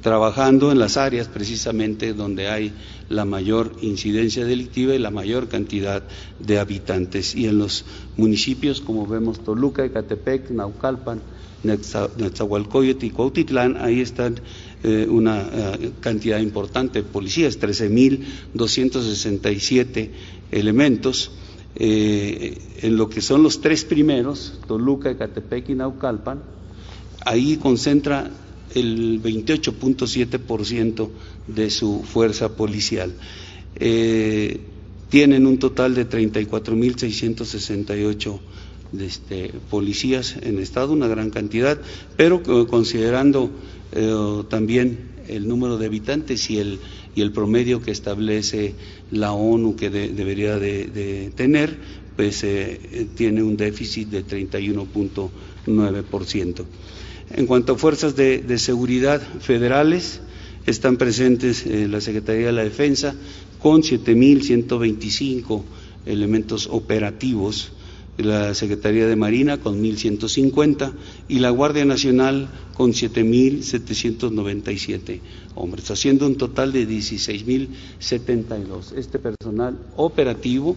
[0.00, 2.72] trabajando en las áreas precisamente donde hay
[3.08, 6.04] la mayor incidencia delictiva y la mayor cantidad
[6.38, 7.34] de habitantes.
[7.34, 7.84] Y en los
[8.16, 11.20] municipios, como vemos, Toluca, Ecatepec, Naucalpan,
[11.64, 14.40] Netzahualcoyot y Cuautitlán, ahí están
[14.82, 20.10] eh, una eh, cantidad importante de policías, 13.267
[20.50, 21.30] elementos.
[21.74, 26.42] Eh, en lo que son los tres primeros, Toluca, Ecatepec y Naucalpan,
[27.24, 28.30] ahí concentra
[28.74, 31.08] el 28.7%
[31.46, 33.14] de su fuerza policial.
[35.08, 38.40] tienen un total de 34.668
[38.98, 41.78] este, policías en estado, una gran cantidad,
[42.16, 43.50] pero considerando
[43.92, 46.78] eh, también el número de habitantes y el,
[47.14, 48.74] y el promedio que establece
[49.10, 51.76] la ONU que debería de, tener,
[52.16, 56.64] pues eh, tiene un déficit de 31.9%.
[57.34, 60.20] En cuanto a fuerzas de, seguridad federales,
[60.66, 63.14] están presentes eh, la Secretaría de la Defensa
[63.58, 65.62] con 7.125
[66.06, 67.72] elementos operativos
[68.18, 70.92] la Secretaría de Marina con 1.150
[71.28, 75.20] y la Guardia Nacional con 7.797
[75.54, 78.92] hombres, haciendo un total de 16.072.
[78.96, 80.76] Este personal operativo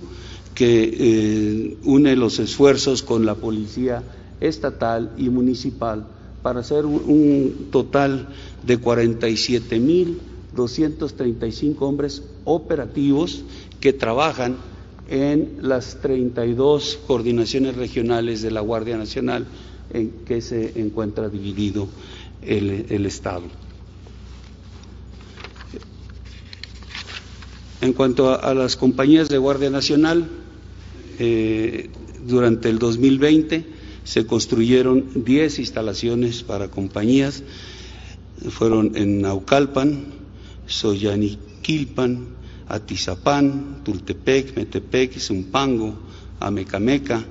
[0.54, 4.02] que eh, une los esfuerzos con la Policía
[4.40, 6.08] Estatal y Municipal
[6.42, 8.30] para hacer un, un total
[8.66, 13.44] de 47.235 hombres operativos
[13.82, 14.56] que trabajan
[15.10, 19.46] en las 32 coordinaciones regionales de la Guardia Nacional
[19.94, 21.88] en que se encuentra dividido
[22.42, 23.44] el, Estado.
[27.82, 30.28] En cuanto a, las compañías de Guardia Nacional,
[31.20, 31.90] eh,
[32.26, 33.66] durante el 2020
[34.04, 37.44] se construyeron 10 instalaciones para compañías,
[38.50, 40.06] fueron en Naucalpan,
[40.68, 42.28] Soyaniquilpan,
[42.68, 45.94] Atizapán, Tultepec, Metepec, Zumpango,
[46.40, 47.24] Amecameca,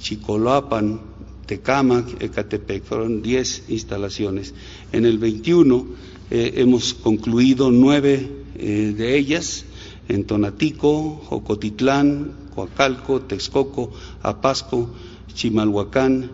[0.00, 1.00] Chicoloapan,
[1.46, 2.84] Tecámac, Ecatepec.
[2.84, 4.54] Fueron 10 instalaciones.
[4.92, 5.86] En el 21
[6.30, 9.64] eh, hemos concluido nueve eh, de ellas
[10.08, 14.90] en Tonatico, Jocotitlán, Coacalco, Texcoco, Apasco,
[15.34, 16.30] Chimalhuacán,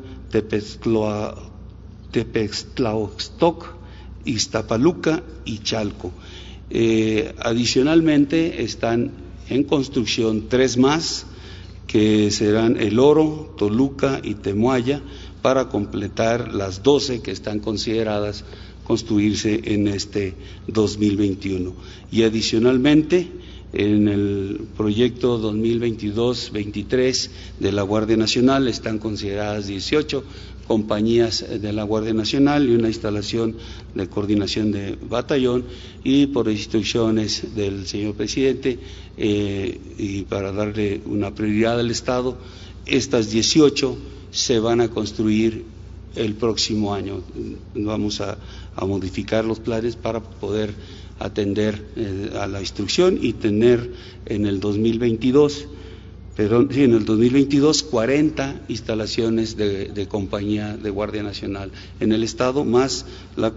[2.11, 3.67] Tepextlaoxtoc,
[4.25, 6.13] Iztapaluca y Chalco.
[6.71, 9.13] Eh, adicionalmente están
[9.49, 11.27] en construcción tres más
[11.87, 15.01] que serán El Oro, Toluca y Temuaya
[15.43, 18.45] para completar las doce que están consideradas
[18.85, 20.35] construirse en este
[20.67, 21.73] 2021.
[22.11, 23.29] Y adicionalmente,
[23.73, 30.25] en el proyecto 2022-23 de la Guardia Nacional están consideradas 18
[30.67, 33.57] compañías de la Guardia Nacional y una instalación
[33.95, 35.65] de coordinación de batallón
[36.05, 38.79] y por instrucciones del señor presidente
[39.17, 42.37] eh, y para darle una prioridad al Estado,
[42.85, 43.97] estas 18
[44.31, 45.65] se van a construir
[46.15, 47.23] el próximo año.
[47.75, 48.39] Vamos a,
[48.87, 50.75] modificar los planes para poder
[51.19, 53.91] atender eh, a la instrucción y tener
[54.27, 55.67] en el 2022
[56.37, 62.65] perdón, sí, en el 2022 40 instalaciones de, compañía de Guardia Nacional en el Estado,
[62.65, 63.55] más la,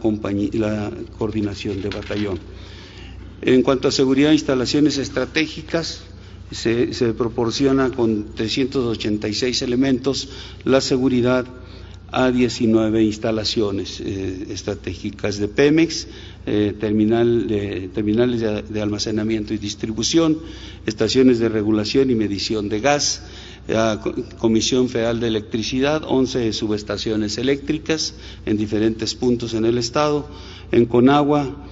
[0.54, 2.39] la coordinación de batallón.
[3.42, 6.02] En cuanto a seguridad, instalaciones estratégicas,
[6.52, 10.30] se, se proporciona con 386 elementos
[10.63, 11.46] la seguridad
[12.12, 16.08] a 19 instalaciones eh, estratégicas de Pemex,
[16.52, 16.74] eh,
[17.94, 20.40] terminales de, almacenamiento y distribución,
[20.86, 23.22] estaciones de regulación y medición de gas,
[23.68, 23.76] eh,
[24.40, 30.28] Comisión Federal de Electricidad, 11 subestaciones eléctricas en diferentes puntos en el Estado,
[30.72, 31.66] en Conagua,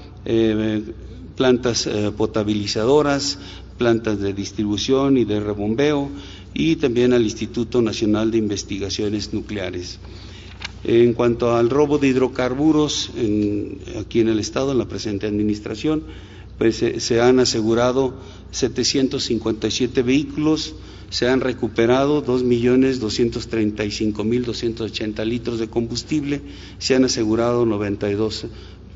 [1.36, 3.40] plantas potabilizadoras,
[3.78, 6.10] plantas de distribución y de rebombeo
[6.54, 10.00] y también al Instituto Nacional de Investigaciones Nucleares.
[10.88, 13.12] En cuanto al robo de hidrocarburos
[14.00, 16.04] aquí en el Estado, en la presente administración,
[16.58, 18.14] pues se, han asegurado
[18.52, 20.76] 757 vehículos,
[21.10, 26.40] se han recuperado 2.235.280 litros de combustible,
[26.80, 28.46] se han asegurado 92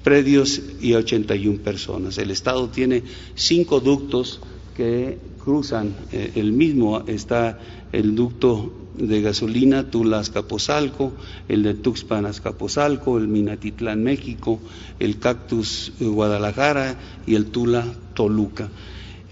[0.02, 2.18] predios y 81 personas.
[2.18, 3.04] El Estado tiene
[3.36, 4.40] cinco ductos
[4.78, 7.60] que cruzan eh, el mismo, está
[7.92, 11.14] el ducto de gasolina Tula-Azcapotzalco,
[11.48, 14.60] el de Tuxpan-Azcapotzalco, el Minatitlán México,
[15.00, 18.70] el Cactus Guadalajara y el Tula Toluca.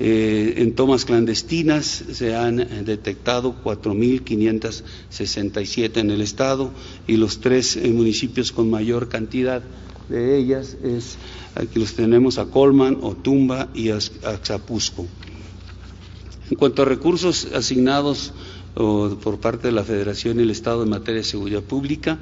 [0.02, 6.72] Eh, en tomas clandestinas se han detectado 4.567 en el estado
[7.06, 9.62] y los tres eh, municipios con mayor cantidad
[10.08, 11.18] de ellas es
[11.54, 15.06] aquí los tenemos a Colman, Otumba y Axapusco.
[16.50, 18.34] En cuanto a recursos asignados
[18.80, 22.18] por parte de la Federación y el Estado en materia de seguridad pública,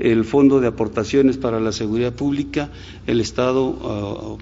[0.00, 2.72] el Fondo de Aportaciones para la Seguridad Pública,
[3.06, 4.36] el Estado uh,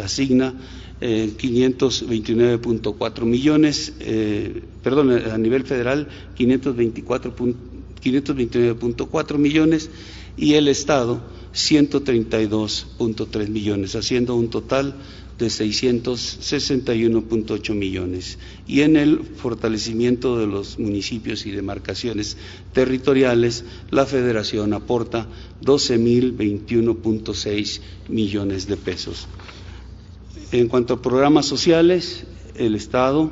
[0.00, 0.54] asigna
[1.00, 6.06] eh, 529.4 millones, eh, perdón, a nivel federal
[6.38, 9.90] 529.4 millones
[10.36, 11.20] y el Estado
[11.52, 14.94] 132.3 millones, haciendo un total
[15.38, 22.36] de 661.8 millones y en el fortalecimiento de los municipios y demarcaciones
[22.72, 25.28] territoriales la federación aporta
[25.62, 29.28] 12.021.6 millones de pesos.
[30.50, 32.24] En cuanto a programas sociales,
[32.56, 33.30] el Estado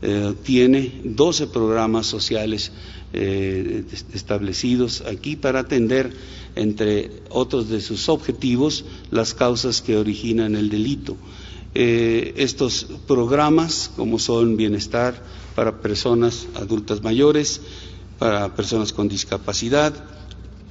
[0.00, 2.72] eh, tiene 12 programas sociales
[3.12, 3.84] eh,
[4.14, 6.10] establecidos aquí para atender,
[6.56, 11.16] entre otros de sus objetivos, las causas que originan el delito.
[11.74, 15.22] Eh, estos programas, como son bienestar
[15.54, 17.62] para personas adultas mayores,
[18.18, 19.94] para personas con discapacidad,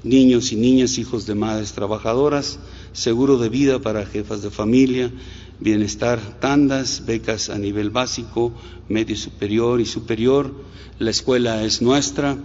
[0.04, 2.60] niños y niñas, hijos de madres trabajadoras,
[2.94, 5.12] seguro de vida para jefas de familia,
[5.60, 8.54] bienestar tandas, becas a nivel básico,
[8.88, 10.54] medio superior y superior,
[11.00, 12.38] la escuela es nuestra,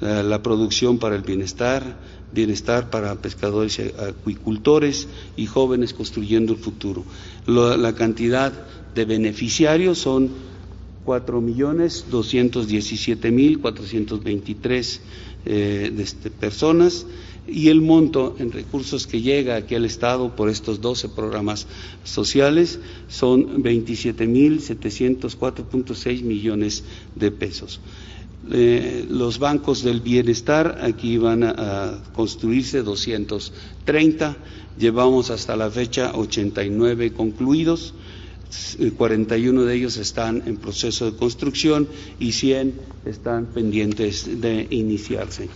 [0.00, 1.98] la producción para el bienestar,
[2.32, 7.04] bienestar para pescadores y acuicultores y jóvenes construyendo el futuro.
[7.46, 8.52] La, cantidad
[8.94, 10.30] de beneficiarios son
[11.04, 15.00] cuatro millones doscientos diecisiete mil cuatrocientos veintitrés
[15.44, 17.06] eh, este, personas
[17.46, 21.66] y el monto en recursos que llega aquí al Estado por estos 12 programas
[22.04, 26.84] sociales son 27 mil 704.6 millones
[27.16, 27.80] de pesos.
[28.50, 34.36] Eh, los bancos del bienestar, aquí van a, construirse 230,
[34.78, 37.94] llevamos hasta la fecha 89 concluidos,
[38.98, 42.74] 41 de ellos están en proceso de construcción y 100
[43.06, 45.48] están pendientes de iniciarse.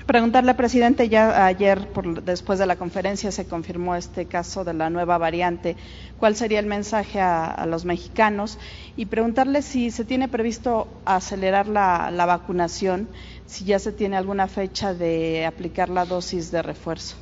[0.08, 4.88] preguntarle, presidente, ya ayer, por, después de la conferencia, se confirmó este caso de la
[4.88, 5.76] nueva variante.
[6.18, 8.58] ¿Cuál sería el mensaje a, los mexicanos?
[8.96, 13.06] Y preguntarle si se tiene previsto acelerar la, la vacunación
[13.44, 17.16] si ya se tiene alguna fecha de aplicar la dosis de refuerzo.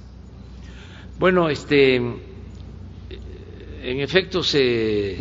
[1.19, 2.21] Bueno, este, en
[3.83, 5.17] efecto se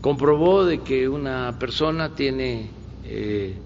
[0.00, 2.70] comprobó de que una persona tiene
[3.04, 3.56] eh,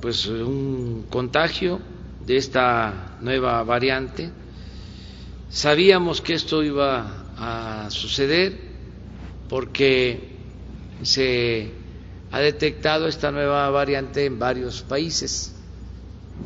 [0.00, 1.80] pues un contagio
[2.24, 4.30] de esta nueva variante.
[5.50, 8.56] Sabíamos que esto iba a suceder
[9.48, 10.36] porque
[11.02, 11.72] se
[12.30, 15.54] ha detectado esta nueva variante en varios países,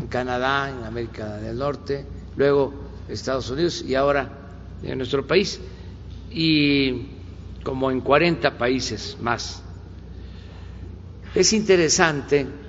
[0.00, 2.72] en Canadá, en América del Norte, luego
[3.08, 4.30] Estados Unidos y ahora
[4.82, 5.60] en nuestro país,
[6.30, 7.08] y
[7.62, 9.62] como en 40 países más.
[11.34, 12.63] Es interesante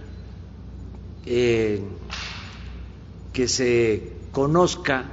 [1.26, 1.82] eh,
[3.34, 5.06] que se conozca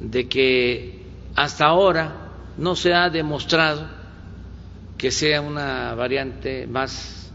[0.00, 3.86] de que hasta ahora no se ha demostrado
[4.98, 7.30] que sea una variante más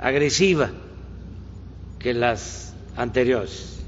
[0.00, 0.70] agresiva
[1.98, 3.80] que las anteriores.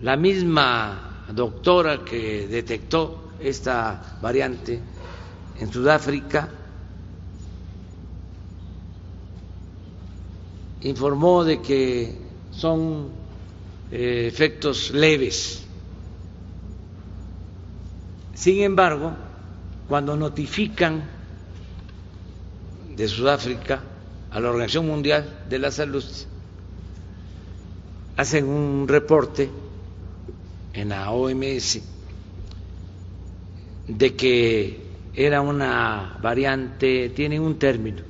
[0.00, 4.80] La misma doctora que detectó esta variante
[5.60, 6.48] en Sudáfrica
[10.82, 12.14] informó de que
[12.50, 13.08] son
[13.90, 15.64] eh, efectos leves.
[18.34, 19.12] Sin embargo,
[19.88, 21.02] cuando notifican
[22.94, 23.82] de Sudáfrica
[24.30, 26.04] a la Organización Mundial de la Salud,
[28.16, 29.48] hacen un reporte
[30.74, 31.80] en la OMS
[33.88, 38.07] de que era una variante, tienen un término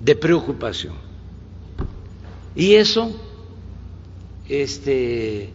[0.00, 0.94] de preocupación.
[2.54, 3.12] Y eso
[4.48, 5.52] este,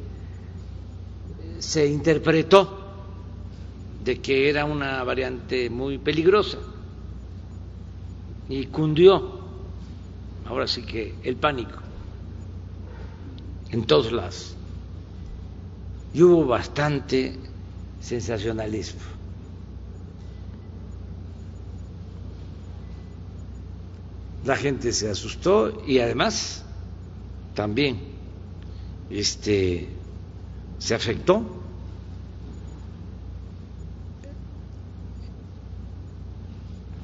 [1.59, 2.81] se interpretó
[4.03, 6.59] de que era una variante muy peligrosa
[8.47, 9.39] y cundió,
[10.45, 11.79] ahora sí que el pánico
[13.71, 14.55] en todos lados.
[16.13, 17.37] Y hubo bastante
[17.99, 19.14] sensacionalismo.
[24.45, 26.63] La gente se asustó y además
[27.55, 27.99] también
[29.09, 29.89] este
[30.77, 31.43] se afectó.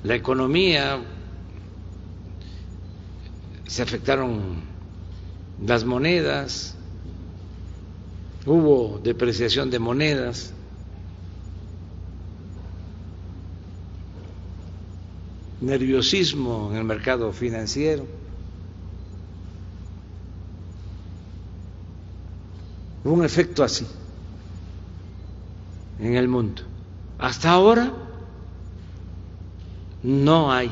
[0.03, 0.99] La economía,
[3.65, 4.61] se afectaron
[5.65, 6.75] las monedas,
[8.45, 10.53] hubo depreciación de monedas,
[15.61, 18.05] nerviosismo en el mercado financiero.
[23.03, 23.85] Un efecto así
[25.99, 26.63] en el mundo.
[27.17, 27.93] Hasta ahora
[30.03, 30.71] no hay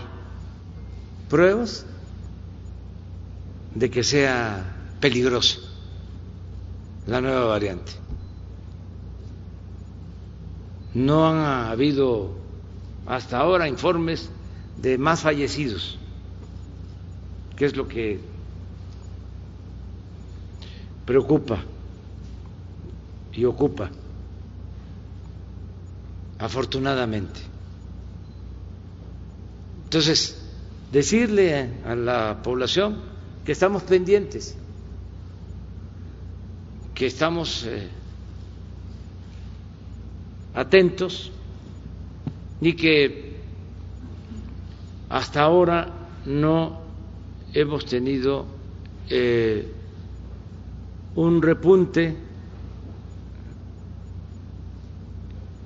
[1.29, 1.85] pruebas
[3.75, 5.59] de que sea peligrosa
[7.05, 7.91] la nueva variante.
[10.93, 12.33] No han habido
[13.05, 14.29] hasta ahora informes
[14.81, 15.97] de más fallecidos,
[17.55, 18.19] que es lo que
[21.05, 21.63] preocupa
[23.33, 23.89] y ocupa,
[26.37, 27.41] afortunadamente.
[29.83, 30.41] Entonces,
[30.91, 33.01] decirle a la población
[33.43, 34.55] que estamos pendientes,
[36.95, 37.89] que estamos eh,
[40.53, 41.31] atentos
[42.61, 43.28] y que
[45.09, 45.87] hasta ahora
[46.25, 46.79] no
[47.53, 48.45] hemos tenido
[49.09, 49.73] eh,
[51.15, 52.15] un repunte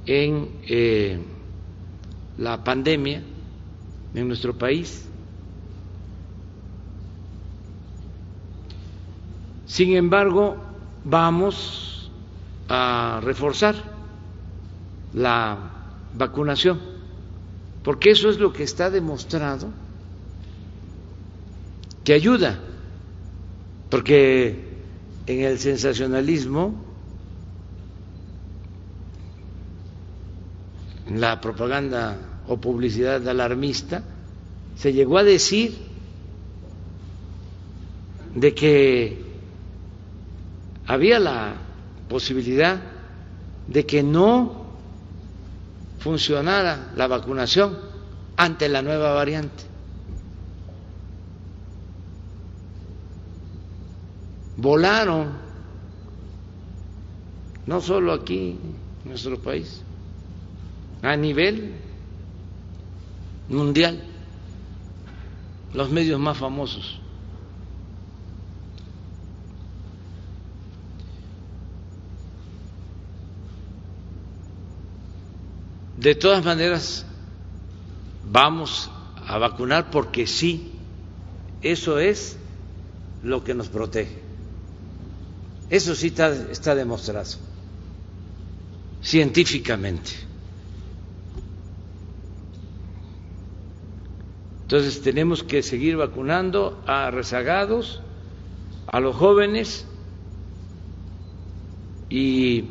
[0.06, 1.20] en eh,
[2.38, 3.22] la pandemia
[4.14, 5.10] en nuestro país.
[9.66, 10.56] Sin embargo,
[11.04, 12.12] vamos
[12.70, 13.76] a reforzar
[15.14, 15.58] la
[16.14, 17.03] vacunación
[17.84, 19.70] porque eso es lo que está demostrado
[22.04, 22.60] que ayuda,
[23.90, 24.74] porque
[25.26, 26.84] en el sensacionalismo,
[31.08, 32.18] en la propaganda
[32.48, 34.04] o publicidad alarmista,
[34.76, 35.78] se llegó a decir
[38.36, 39.24] de que
[40.88, 41.56] había la
[42.10, 42.82] posibilidad
[43.68, 44.62] de que no
[46.04, 47.80] funcionara la vacunación
[48.36, 49.64] ante la nueva variante.
[54.58, 55.32] Volaron,
[57.66, 58.60] no solo aquí
[59.04, 59.82] en nuestro país,
[61.01, 61.74] a nivel
[63.47, 64.04] mundial,
[65.74, 66.99] los medios más famosos.
[76.04, 77.06] De todas maneras,
[78.30, 78.91] vamos
[79.26, 80.74] a vacunar porque sí,
[81.62, 82.36] eso es
[83.24, 84.22] lo que nos protege.
[85.70, 87.30] Eso sí está, demostrado
[89.01, 90.12] científicamente.
[94.64, 98.01] Entonces tenemos que seguir vacunando a rezagados,
[98.88, 99.88] a los jóvenes
[102.10, 102.66] y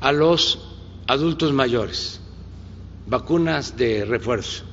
[0.00, 0.60] a los
[1.08, 2.20] adultos mayores,
[3.06, 4.64] vacunas de refuerzo.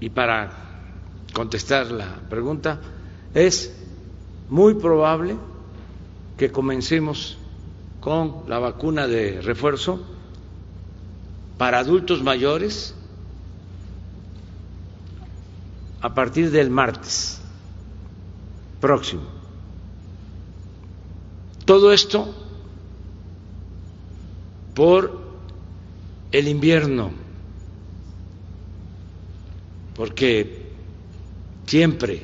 [0.00, 0.50] Y para
[1.32, 2.80] contestar la pregunta,
[3.32, 3.74] es
[4.50, 5.36] muy probable
[6.36, 7.38] que comencemos
[8.00, 10.04] con la vacuna de refuerzo
[11.56, 12.94] para adultos mayores
[16.02, 17.40] a partir del martes
[18.80, 19.33] próximo.
[21.64, 22.34] Todo esto
[24.74, 25.22] por
[26.32, 27.10] el invierno,
[29.94, 30.72] porque
[31.66, 32.22] siempre,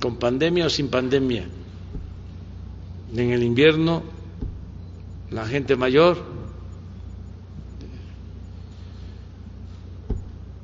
[0.00, 1.48] con pandemia o sin pandemia,
[3.14, 4.02] en el invierno
[5.30, 6.22] la gente mayor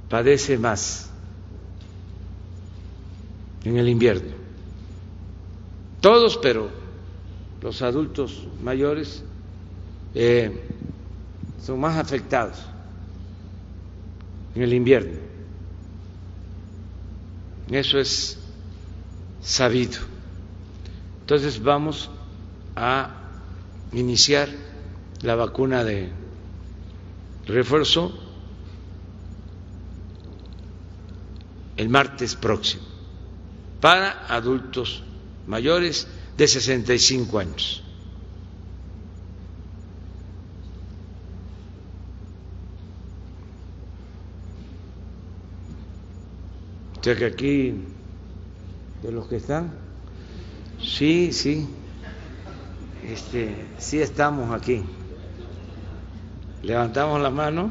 [0.09, 1.11] padece más
[3.65, 4.33] en el invierno.
[6.01, 6.84] Todos, pero
[7.65, 9.25] los adultos mayores
[10.15, 10.69] eh,
[11.65, 12.59] son más afectados
[14.55, 15.19] en el invierno.
[17.71, 18.39] Eso es
[19.41, 19.99] sabido.
[21.21, 22.11] Entonces vamos
[22.77, 23.15] a
[23.95, 24.51] iniciar
[25.23, 26.11] la vacuna de
[27.47, 28.13] refuerzo
[31.79, 32.85] el martes próximo
[33.81, 35.03] para adultos
[35.47, 36.07] mayores
[36.37, 37.83] de 65 años.
[46.99, 47.75] O sea que aquí,
[49.03, 49.73] de los que están,
[50.81, 51.69] sí, sí,
[53.07, 54.83] este, sí estamos aquí.
[56.63, 57.71] Levantamos la mano.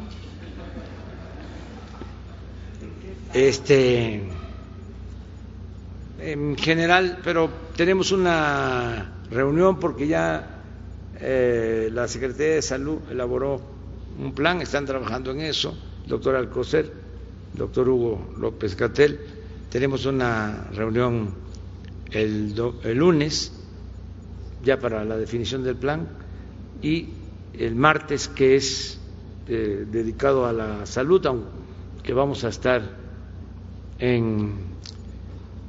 [3.33, 4.21] Este,
[6.19, 10.61] en general, pero tenemos una reunión porque ya
[11.19, 13.61] eh, la Secretaría de Salud elaboró
[14.19, 15.75] un plan, están trabajando en eso,
[16.07, 16.91] doctor Alcocer,
[17.53, 19.19] doctor Hugo López Catel.
[19.69, 21.33] Tenemos una reunión
[22.11, 22.55] el,
[22.95, 23.51] lunes
[24.63, 26.07] ya para la definición del plan
[26.81, 27.09] y
[27.53, 28.99] el martes que es
[29.47, 32.81] eh, dedicado a la salud, aunque vamos a estar
[33.99, 34.53] en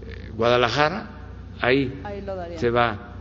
[0.06, 1.13] eh, Guadalajara,
[1.60, 2.02] ahí,
[2.58, 3.14] se va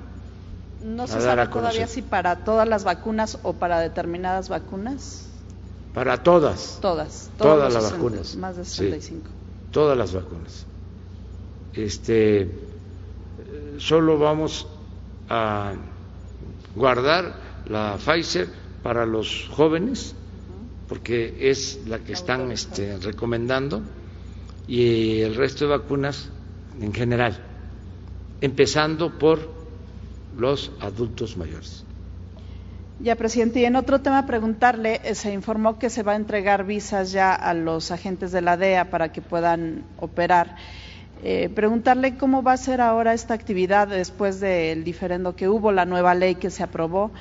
[0.84, 5.30] ¿No se sabe todavía si para todas las vacunas o para determinadas vacunas?
[5.94, 6.80] Para todas.
[6.82, 7.32] Todas.
[7.38, 8.36] Todas las vacunas.
[8.36, 9.30] Más de 65.
[9.72, 10.66] todas las vacunas.
[11.74, 12.52] Este,
[13.78, 14.68] solo vamos
[15.30, 15.74] a
[16.76, 17.34] guardar
[17.68, 18.50] la Pfizer
[18.84, 20.16] para los jóvenes,
[20.90, 23.82] porque es la que están este, recomendando,
[24.68, 26.30] y el resto de vacunas
[26.82, 27.40] en general,
[28.44, 29.40] empezando por
[30.38, 31.86] los adultos mayores.
[33.00, 36.66] Ya, presidente, y en otro tema preguntarle, eh, se informó que se va a entregar
[36.66, 40.58] visas ya a los agentes de la DEA para que puedan operar.
[41.24, 45.86] Eh, preguntarle cómo va a ser ahora esta actividad después del diferendo que hubo, la
[45.86, 47.12] nueva ley que se aprobó,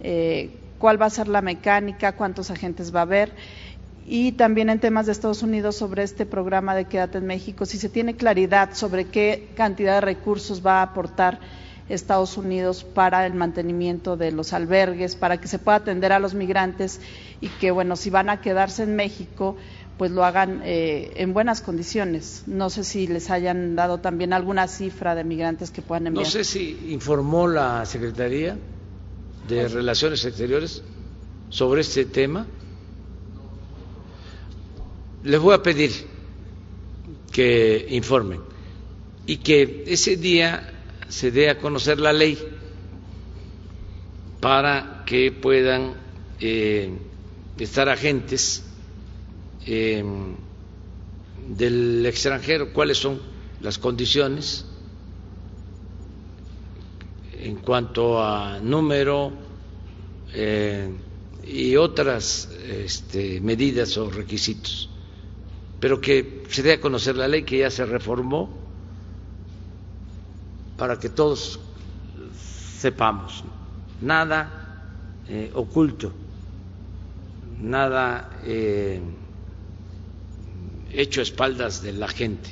[0.00, 3.32] eh, cuál va a ser la mecánica, cuántos agentes va a haber
[4.08, 7.76] Y también en temas de Estados Unidos sobre este programa de Quédate en México, si
[7.76, 11.40] se tiene claridad sobre qué cantidad de recursos va a aportar
[11.88, 16.34] Estados Unidos para el mantenimiento de los albergues, para que se pueda atender a los
[16.34, 17.00] migrantes
[17.40, 19.56] y que, bueno, si van a quedarse en México,
[19.98, 22.44] pues lo hagan eh, en buenas condiciones.
[22.46, 26.24] No sé si les hayan dado también alguna cifra de migrantes que puedan enviar.
[26.24, 28.56] No sé si informó la Secretaría
[29.48, 30.84] de pues Relaciones Exteriores
[31.48, 32.46] sobre este tema
[35.26, 35.90] les voy a pedir
[37.32, 38.40] que informen
[39.26, 40.72] y que ese día
[41.08, 42.38] se dé a conocer la ley
[44.40, 45.94] para que puedan
[46.38, 46.92] eh,
[47.58, 48.62] estar agentes
[49.66, 50.04] eh,
[51.48, 53.20] del extranjero, cuáles son
[53.60, 54.64] las condiciones
[57.40, 59.32] en cuanto a número
[60.32, 60.88] eh,
[61.44, 64.90] y otras este, medidas o requisitos
[65.80, 68.50] pero que se dé a conocer la ley que ya se reformó
[70.76, 71.60] para que todos
[72.78, 73.44] sepamos,
[74.00, 74.50] nada
[75.28, 76.12] eh, oculto,
[77.60, 79.00] nada eh,
[80.92, 82.50] hecho a espaldas de la gente,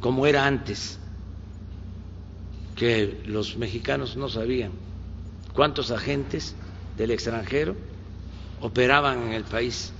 [0.00, 0.98] como era antes,
[2.76, 4.72] que los mexicanos no sabían
[5.52, 6.54] cuántos agentes
[6.96, 7.76] del extranjero
[8.62, 9.92] operaban en el país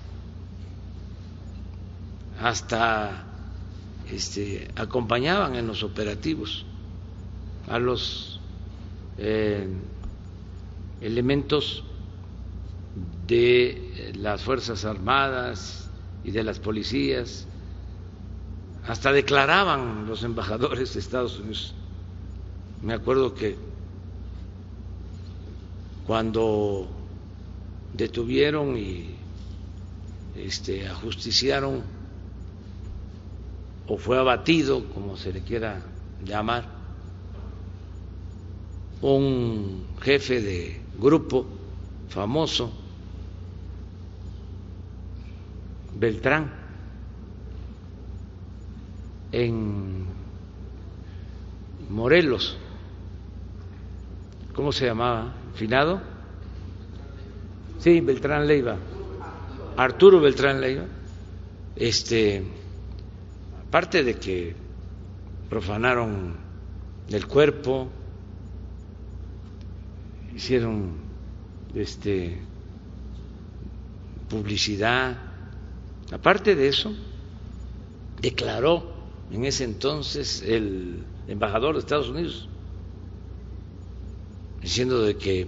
[2.40, 3.26] hasta
[4.10, 6.64] este, acompañaban en los operativos
[7.68, 8.40] a los
[9.18, 9.68] eh,
[11.00, 11.84] elementos
[13.26, 15.88] de las Fuerzas Armadas
[16.24, 17.46] y de las policías,
[18.86, 21.74] hasta declaraban los embajadores de Estados Unidos.
[22.82, 23.56] Me acuerdo que
[26.06, 26.88] cuando
[27.92, 29.14] detuvieron y
[30.34, 31.99] este, ajusticiaron
[33.92, 35.82] o fue abatido, como se le quiera
[36.24, 36.64] llamar,
[39.02, 41.44] un jefe de grupo
[42.08, 42.72] famoso,
[45.92, 46.52] Beltrán,
[49.32, 50.04] en
[51.88, 52.56] Morelos.
[54.54, 55.34] ¿Cómo se llamaba?
[55.54, 56.00] ¿Finado?
[57.80, 58.76] Sí, Beltrán Leiva.
[59.76, 60.84] Arturo Beltrán Leiva.
[61.74, 62.59] Este
[63.70, 64.52] aparte de que
[65.48, 66.34] profanaron
[67.08, 67.88] el cuerpo,
[70.34, 70.94] hicieron
[71.72, 72.36] este
[74.28, 75.16] publicidad,
[76.10, 76.92] aparte de eso,
[78.20, 78.92] declaró
[79.30, 82.48] en ese entonces el embajador de Estados Unidos
[84.60, 85.46] diciendo de que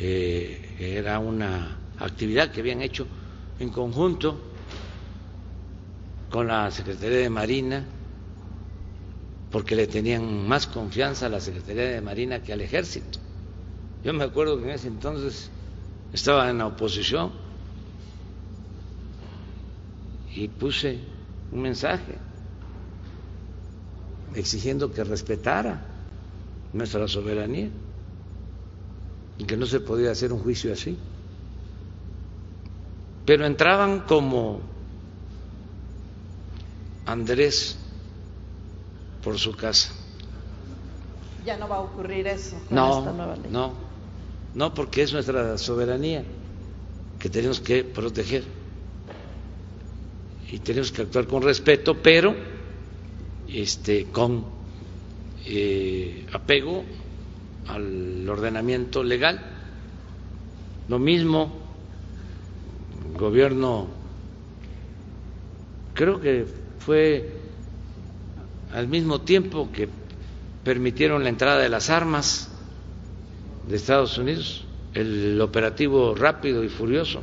[0.00, 3.06] eh, era una actividad que habían hecho
[3.60, 4.47] en conjunto
[6.30, 7.84] con la Secretaría de Marina,
[9.50, 13.18] porque le tenían más confianza a la Secretaría de Marina que al Ejército.
[14.04, 15.50] Yo me acuerdo que en ese entonces
[16.12, 17.32] estaba en la oposición
[20.34, 21.00] y puse
[21.50, 22.18] un mensaje
[24.34, 25.82] exigiendo que respetara
[26.72, 27.70] nuestra soberanía
[29.38, 30.98] y que no se podía hacer un juicio así.
[33.24, 34.60] Pero entraban como
[37.08, 37.78] Andrés
[39.24, 39.90] por su casa.
[41.42, 43.50] Ya no va a ocurrir eso con no, esta nueva ley.
[43.50, 43.72] No,
[44.54, 46.22] no, porque es nuestra soberanía
[47.18, 48.44] que tenemos que proteger
[50.50, 52.34] y tenemos que actuar con respeto, pero
[53.48, 54.44] este, con
[55.46, 56.84] eh, apego
[57.68, 59.40] al ordenamiento legal.
[60.88, 61.52] Lo mismo,
[63.18, 63.88] gobierno,
[65.94, 67.32] creo que fue
[68.72, 69.88] al mismo tiempo que
[70.64, 72.50] permitieron la entrada de las armas
[73.68, 74.64] de Estados Unidos,
[74.94, 77.22] el operativo rápido y furioso,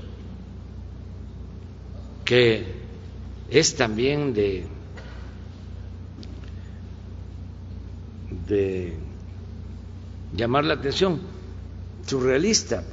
[2.23, 2.65] que
[3.49, 4.65] es también de,
[8.47, 8.97] de
[10.35, 11.19] llamar la atención,
[12.05, 12.83] surrealista,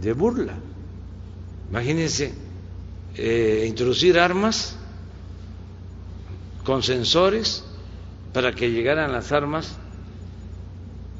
[0.00, 0.54] de burla.
[1.70, 2.41] Imagínense
[3.16, 4.76] eh, introducir armas
[6.64, 7.64] con sensores
[8.32, 9.78] para que llegaran las armas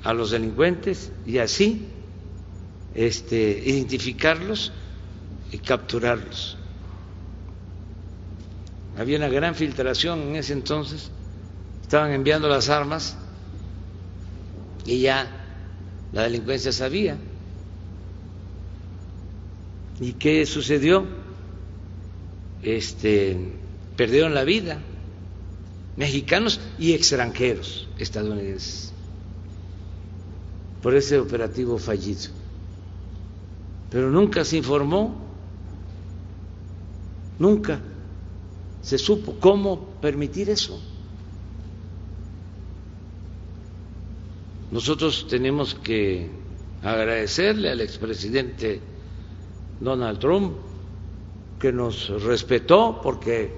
[0.03, 1.88] a los delincuentes y así
[2.95, 4.72] este, identificarlos
[5.51, 6.57] y capturarlos.
[8.97, 11.11] Había una gran filtración en ese entonces,
[11.82, 13.16] estaban enviando las armas
[14.84, 15.30] y ya
[16.12, 17.18] la delincuencia sabía
[20.03, 21.07] ¿Y qué sucedió?
[22.62, 23.36] Este,
[23.96, 24.80] perdieron la vida
[25.96, 28.92] mexicanos y extranjeros estadounidenses
[30.82, 32.30] por ese operativo fallido.
[33.90, 35.14] Pero nunca se informó,
[37.38, 37.80] nunca
[38.82, 40.80] se supo cómo permitir eso.
[44.72, 46.30] Nosotros tenemos que
[46.82, 48.80] agradecerle al expresidente
[49.78, 50.56] Donald Trump
[51.62, 53.54] que nos respetó porque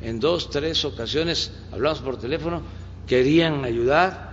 [0.00, 2.62] en dos, tres ocasiones hablamos por teléfono,
[3.04, 4.30] querían ayudar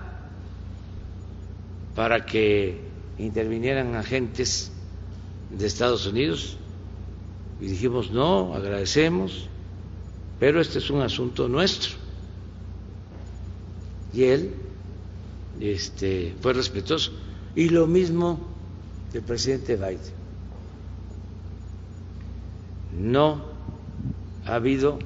[1.95, 2.79] para que
[3.17, 4.71] intervinieran agentes
[5.49, 6.55] de Estados Unidos
[7.59, 9.47] y dijimos no, agradecemos,
[10.39, 11.93] pero este es un asunto nuestro.
[14.13, 14.53] Y él
[15.59, 17.11] este, fue respetuoso.
[17.55, 18.39] Y lo mismo
[19.15, 20.18] el presidente Biden.
[22.91, 23.45] No
[24.45, 24.99] ha habido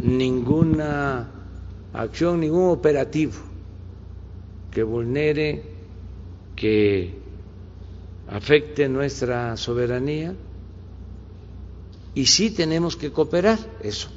[0.00, 1.28] ninguna
[1.92, 3.34] acción, ningún operativo
[4.70, 5.64] que vulnere,
[6.54, 7.18] que
[8.28, 10.34] afecte nuestra soberanía.
[12.14, 14.08] Y sí tenemos que cooperar, eso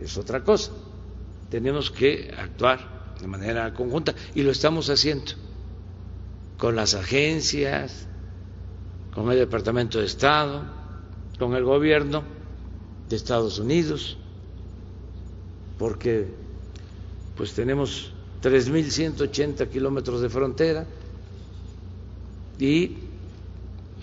[0.00, 0.72] es otra cosa,
[1.50, 5.32] tenemos que actuar de manera conjunta y lo estamos haciendo
[6.56, 8.06] con las agencias,
[9.12, 10.77] con el Departamento de Estado,
[11.38, 12.24] con el gobierno
[13.08, 14.18] de Estados Unidos,
[15.78, 16.26] porque
[17.36, 18.12] pues tenemos
[18.42, 20.86] 3.180 kilómetros de frontera
[22.58, 22.96] y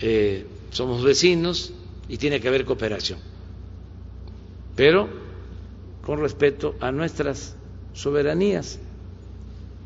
[0.00, 1.72] eh, somos vecinos
[2.08, 3.18] y tiene que haber cooperación,
[4.74, 5.08] pero
[6.02, 7.56] con respeto a nuestras
[7.92, 8.78] soberanías,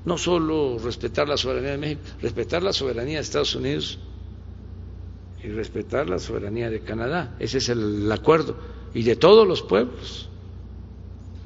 [0.04, 3.98] no solo respetar la soberanía de México, respetar la soberanía de Estados Unidos
[5.42, 8.56] y respetar la soberanía de Canadá, ese es el acuerdo,
[8.94, 10.28] y de todos los pueblos.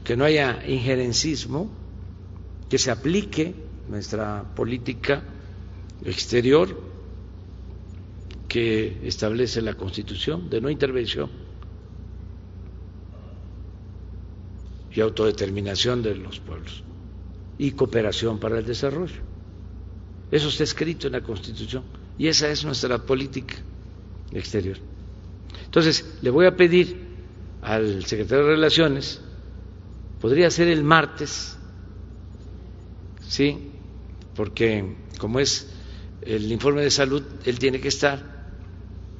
[0.02, 1.70] Que no haya injerencismo,
[2.68, 3.54] que se aplique
[3.88, 5.22] nuestra política
[6.04, 6.78] exterior
[8.48, 11.30] que establece la Constitución de no intervención
[14.92, 16.84] y autodeterminación de los pueblos
[17.58, 19.22] y cooperación para el desarrollo.
[20.30, 21.84] Eso está escrito en la Constitución
[22.16, 23.56] y esa es nuestra política
[24.34, 24.76] exterior.
[25.64, 26.96] Entonces, le voy a pedir
[27.62, 29.20] al secretario de Relaciones
[30.24, 31.54] Podría ser el martes,
[33.28, 33.72] sí,
[34.34, 35.68] porque como es
[36.22, 38.22] el informe de salud, él tiene que estar,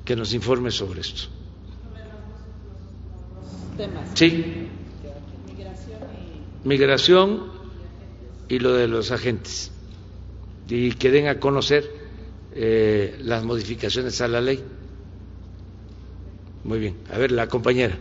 [0.03, 1.25] que nos informe sobre esto.
[4.15, 4.67] Sí.
[6.65, 7.53] Migración
[8.49, 9.73] y lo de los agentes.
[10.71, 11.85] Y que den a conocer
[12.55, 14.65] eh, las modificaciones a la ley.
[16.65, 16.97] Muy bien.
[17.13, 17.97] A ver, la compañera.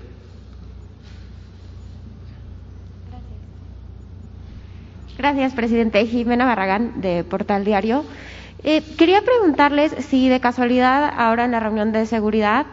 [5.18, 6.06] Gracias, presidente.
[6.06, 8.04] Jimena Barragán, de Portal Diario.
[8.64, 12.66] Eh, quería preguntarles si de casualidad ahora en la reunión de seguridad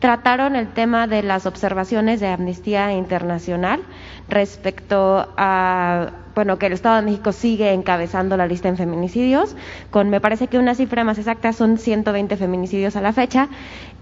[0.00, 3.80] trataron el tema de las observaciones de Amnistía Internacional
[4.28, 9.56] respecto a bueno que el Estado de México sigue encabezando la lista en feminicidios.
[9.90, 13.48] Con me parece que una cifra más exacta son 120 feminicidios a la fecha.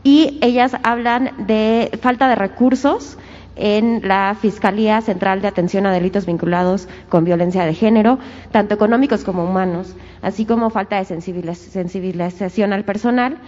[0.03, 3.17] Y ellas hablan de falta de recursos
[3.55, 8.19] en la Fiscalía Central de Atención a Delitos Vinculados con Violencia de Género,
[8.51, 13.39] tanto económicos como humanos, así como falta de sensibilización al personal,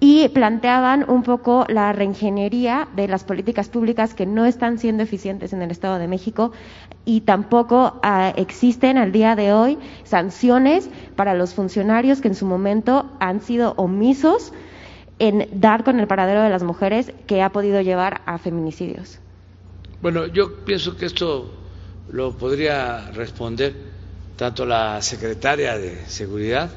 [0.00, 5.52] y planteaban un poco la reingeniería de las políticas públicas que no están siendo eficientes
[5.52, 6.52] en el Estado de México
[7.04, 12.46] y tampoco ah, existen al día de hoy sanciones para los funcionarios que en su
[12.46, 14.54] momento han sido omisos
[15.18, 19.18] en dar con el paradero de las mujeres que ha podido llevar a feminicidios.
[20.00, 21.52] Bueno, yo pienso que esto
[22.10, 23.74] lo podría responder
[24.36, 26.70] tanto la secretaria de Seguridad,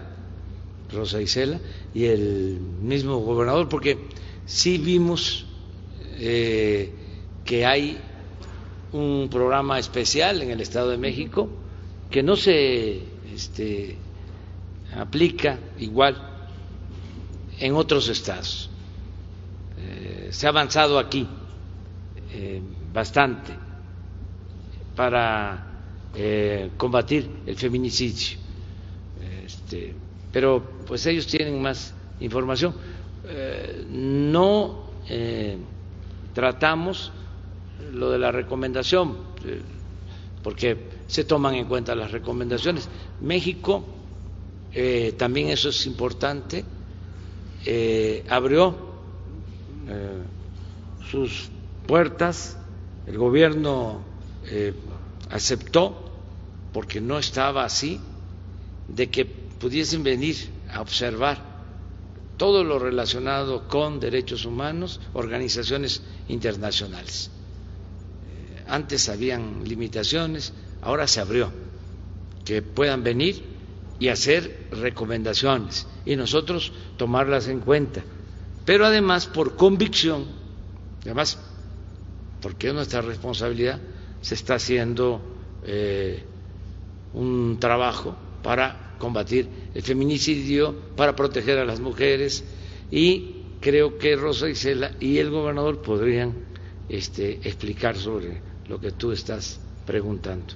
[0.94, 1.60] Rosa Isela,
[1.94, 3.98] y el mismo gobernador, porque
[4.46, 5.46] sí vimos
[6.18, 6.91] eh,
[7.44, 7.98] que hay
[8.91, 11.50] un programa especial en el Estado de México
[12.10, 13.02] que no se
[13.34, 13.98] este,
[14.96, 16.48] aplica igual
[17.60, 18.70] en otros estados.
[19.78, 21.28] Eh, se ha avanzado aquí.
[22.36, 22.62] Eh,
[22.94, 23.52] bastante
[24.96, 25.68] para
[26.78, 28.38] combatir el feminicidio.
[29.44, 29.96] Este,
[30.32, 32.74] pero pues ellos tienen más información.
[33.26, 35.58] Eh, no eh,
[36.34, 37.12] tratamos
[37.94, 39.18] lo de la recomendación,
[40.42, 42.88] porque se toman en cuenta las recomendaciones.
[43.22, 43.86] México,
[45.18, 46.66] también eso es importante,
[48.30, 48.76] abrió
[51.10, 51.50] sus
[51.86, 52.58] puertas,
[53.06, 54.02] el gobierno
[54.46, 54.74] eh,
[55.30, 56.12] aceptó,
[56.72, 58.00] porque no estaba así,
[58.88, 60.50] de que pudiesen venir
[60.82, 61.54] observar
[62.38, 67.30] todo lo relacionado con derechos humanos, organizaciones internacionales.
[68.28, 71.52] Eh, antes habían limitaciones, ahora se abrió,
[72.44, 73.44] que puedan venir
[74.00, 78.04] y hacer recomendaciones y nosotros tomarlas en cuenta.
[78.66, 80.26] Pero además, por convicción,
[81.04, 81.38] además,
[82.42, 83.80] porque es nuestra responsabilidad,
[84.22, 85.22] se está haciendo
[85.64, 86.24] eh,
[87.14, 92.45] un trabajo para combatir el feminicidio, para proteger a las mujeres
[92.89, 96.34] y creo que Rosa Isela y el gobernador podrían
[96.88, 100.54] este, explicar sobre lo que tú estás preguntando.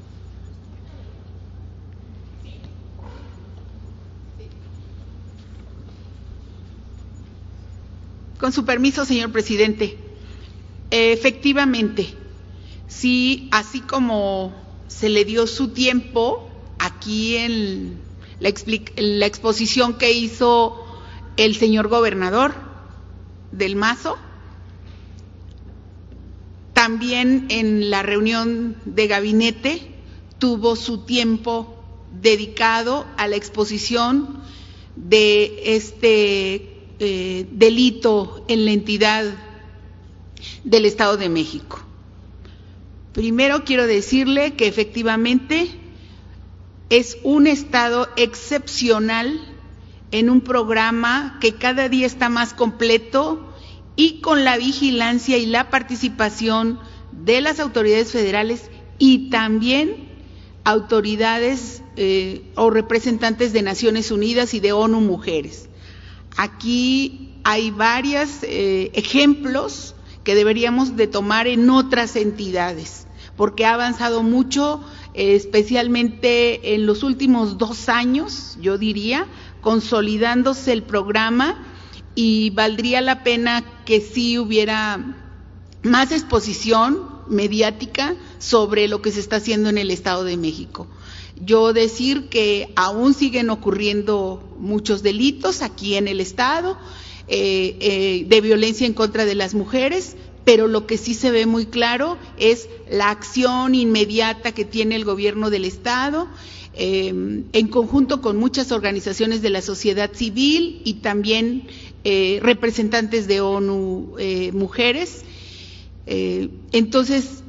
[8.39, 9.97] Con su permiso, señor presidente.
[10.89, 12.13] Efectivamente,
[12.87, 14.55] sí, así como
[14.87, 18.06] se le dio su tiempo aquí en
[18.39, 18.53] la,
[18.95, 20.83] la exposición que hizo
[21.37, 22.53] el señor gobernador
[23.51, 24.17] del Mazo,
[26.73, 29.81] también en la reunión de gabinete
[30.37, 31.73] tuvo su tiempo
[32.21, 34.41] dedicado a la exposición
[34.95, 39.25] de este eh, delito en la entidad
[40.63, 41.79] del Estado de México.
[43.13, 45.69] Primero quiero decirle que efectivamente
[46.89, 49.39] es un Estado excepcional
[50.11, 53.53] en un programa que cada día está más completo
[53.95, 56.79] y con la vigilancia y la participación
[57.11, 58.69] de las autoridades federales
[58.99, 60.07] y también
[60.63, 65.69] autoridades eh, o representantes de Naciones Unidas y de ONU Mujeres.
[66.35, 73.07] Aquí hay varios eh, ejemplos que deberíamos de tomar en otras entidades,
[73.37, 74.83] porque ha avanzado mucho,
[75.17, 79.27] especialmente en los últimos dos años, yo diría,
[79.61, 81.65] consolidándose el programa
[82.13, 85.17] y valdría la pena que sí hubiera
[85.81, 90.87] más exposición mediática sobre lo que se está haciendo en el Estado de México.
[91.39, 96.77] Yo decir que aún siguen ocurriendo muchos delitos aquí en el Estado
[97.27, 100.15] eh, eh, de violencia en contra de las mujeres,
[100.47, 105.03] pero lo que sí se ve muy claro es la acción inmediata que tiene el
[105.03, 106.29] gobierno del Estado.
[106.73, 107.09] Eh,
[107.51, 111.67] en conjunto con muchas organizaciones de la sociedad civil y también
[112.41, 114.15] representantes de ONU
[114.53, 115.25] Mujeres.
[116.05, 117.43] entonces,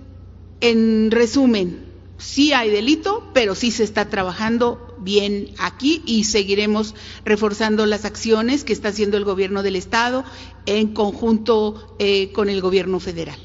[0.61, 1.84] en resumen,
[2.16, 6.94] sí hay delito, pero sí se está trabajando bien aquí y seguiremos
[7.24, 10.24] reforzando las acciones que está haciendo el gobierno del Estado
[10.66, 13.38] en conjunto eh, con el gobierno federal.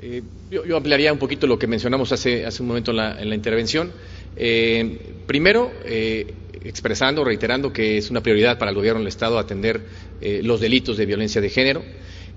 [0.00, 3.92] Eh, yo, ampliaría un poquito lo que mencionamos hace, hace un momento en la, intervención.
[4.36, 5.70] Eh, primero,
[6.64, 9.84] expresando, reiterando que es una prioridad para el Gobierno del Estado atender
[10.42, 11.82] los delitos de violencia de género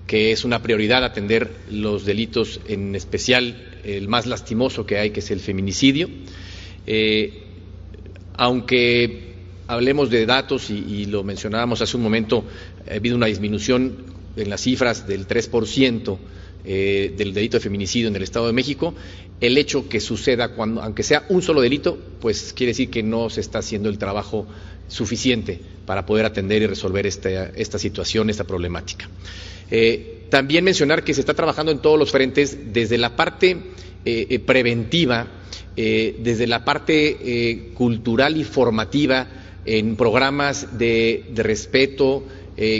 [0.07, 5.21] que es una prioridad atender los delitos, en especial el más lastimoso que hay, que
[5.21, 6.09] es el feminicidio.
[6.87, 7.43] Eh,
[8.33, 9.31] aunque
[9.67, 12.43] hablemos de datos, y, lo mencionábamos hace un momento,
[12.89, 16.17] ha habido una disminución en las cifras del 3%
[16.63, 18.93] eh, del delito de feminicidio en el Estado de México,
[19.39, 23.29] el hecho que suceda cuando, aunque sea un solo delito, pues quiere decir que no
[23.29, 24.45] se está haciendo el trabajo
[24.91, 29.09] suficiente para poder atender y resolver esta, esta situación, esta problemática.
[29.71, 33.51] Eh, también mencionar que se está trabajando en todos los frentes, desde la parte
[34.05, 35.27] eh, eh, preventiva,
[35.75, 39.27] desde la parte cultural y formativa,
[39.65, 42.27] en programas de, respeto,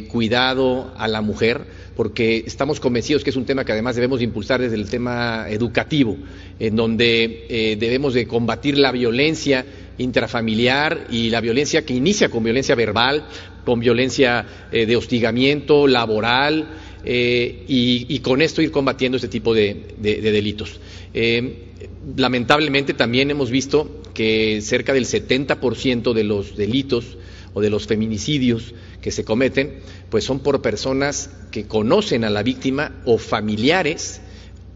[0.09, 1.66] cuidado a la mujer,
[1.96, 6.18] porque estamos convencidos que es un tema que además debemos impulsar desde el tema educativo,
[6.60, 9.66] en donde debemos de combatir la violencia
[9.98, 13.26] intrafamiliar y la violencia que inicia con violencia verbal,
[13.66, 16.68] con violencia eh, de hostigamiento laboral
[17.04, 20.80] eh, y, con esto ir combatiendo este tipo de, delitos.
[21.14, 21.68] Eh,
[22.16, 27.18] lamentablemente también hemos visto que cerca del 70% de los delitos
[27.54, 29.80] o de los feminicidios que se cometen,
[30.10, 34.22] pues son por personas que conocen a la víctima o familiares,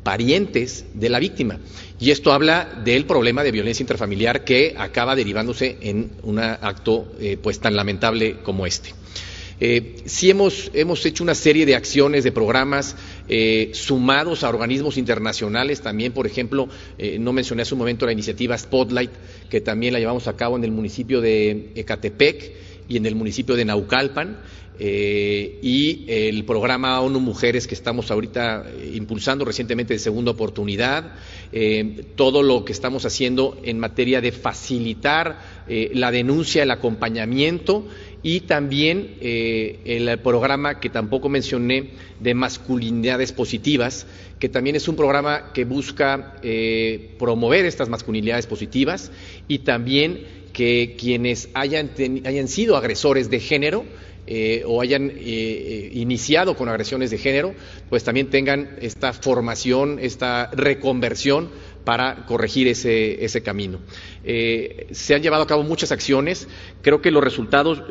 [0.04, 1.60] parientes de la víctima.
[2.00, 7.38] Y esto habla del problema de violencia intrafamiliar que acaba derivándose en un acto eh,
[7.42, 8.90] pues tan lamentable como este.
[9.58, 10.70] Eh, sí hemos,
[11.06, 12.98] hecho una serie de acciones, de programas
[13.30, 16.68] eh, sumados a organismos internacionales, también, por ejemplo,
[17.20, 19.12] no mencioné hace un momento la iniciativa Spotlight,
[19.50, 22.52] que también la llevamos a cabo en el municipio de Ecatepec,
[22.88, 24.38] y en el municipio de Naucalpan.
[24.78, 31.14] Eh, y el programa ONU Mujeres que estamos ahorita eh, impulsando recientemente de segunda oportunidad,
[31.54, 37.88] eh, todo lo que estamos haciendo en materia de facilitar la denuncia, el acompañamiento
[38.22, 44.06] y también el programa que tampoco mencioné de masculinidades positivas,
[44.40, 46.36] que también es un programa que busca
[47.18, 49.12] promover estas masculinidades positivas
[49.48, 51.92] y también que quienes hayan,
[52.24, 53.84] hayan sido agresores de género,
[54.26, 57.54] eh, o hayan eh, eh, iniciado con agresiones de género,
[57.90, 61.50] pues también tengan esta formación, esta reconversión
[61.84, 63.80] para corregir ese, ese camino.
[64.24, 66.48] se han llevado a cabo muchas acciones.
[66.82, 67.84] Creo que los resultados,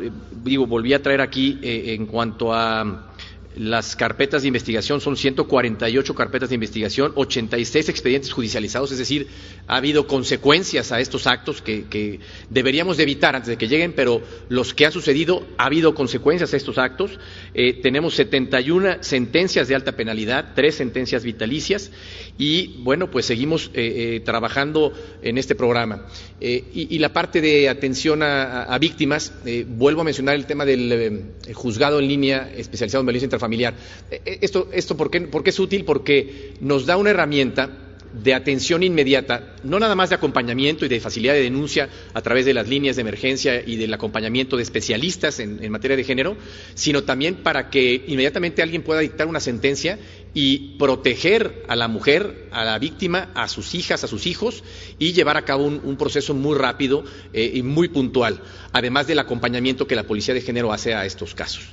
[0.43, 3.14] digo, volví a traer aquí en cuanto a
[3.57, 9.29] las carpetas de investigación son 148 carpetas de investigación, 86 expedientes judicializados, es decir,
[9.67, 14.23] ha habido consecuencias a estos actos que, deberíamos de evitar antes de que lleguen, pero
[14.49, 17.19] los que han sucedido, ha habido consecuencias a estos actos.
[17.55, 21.91] Eh, tenemos 71 sentencias de alta penalidad, tres sentencias vitalicias
[22.39, 24.93] y, bueno, pues seguimos eh, eh, trabajando
[25.23, 26.07] en este programa.
[26.41, 29.33] Y, la parte de atención a, víctimas,
[29.67, 33.75] vuelvo a mencionar el tema del juzgado en línea especializado en violencia familiar.
[34.11, 35.85] Eh, eh, esto, esto ¿por, qué, es útil?
[35.85, 37.85] Porque nos da una herramienta
[38.23, 42.47] de atención inmediata, no nada más de acompañamiento y de facilidad de denuncia a través
[42.47, 46.37] de las líneas de emergencia y del acompañamiento de especialistas en, materia de género,
[46.75, 49.99] sino también para que inmediatamente alguien pueda dictar una sentencia
[50.33, 54.63] y proteger a la mujer, a la víctima, a sus hijas, a sus hijos
[54.99, 58.41] y llevar a cabo un, proceso muy rápido eh, y muy puntual,
[58.73, 61.65] además del acompañamiento que la Policía de Género hace a estos casos.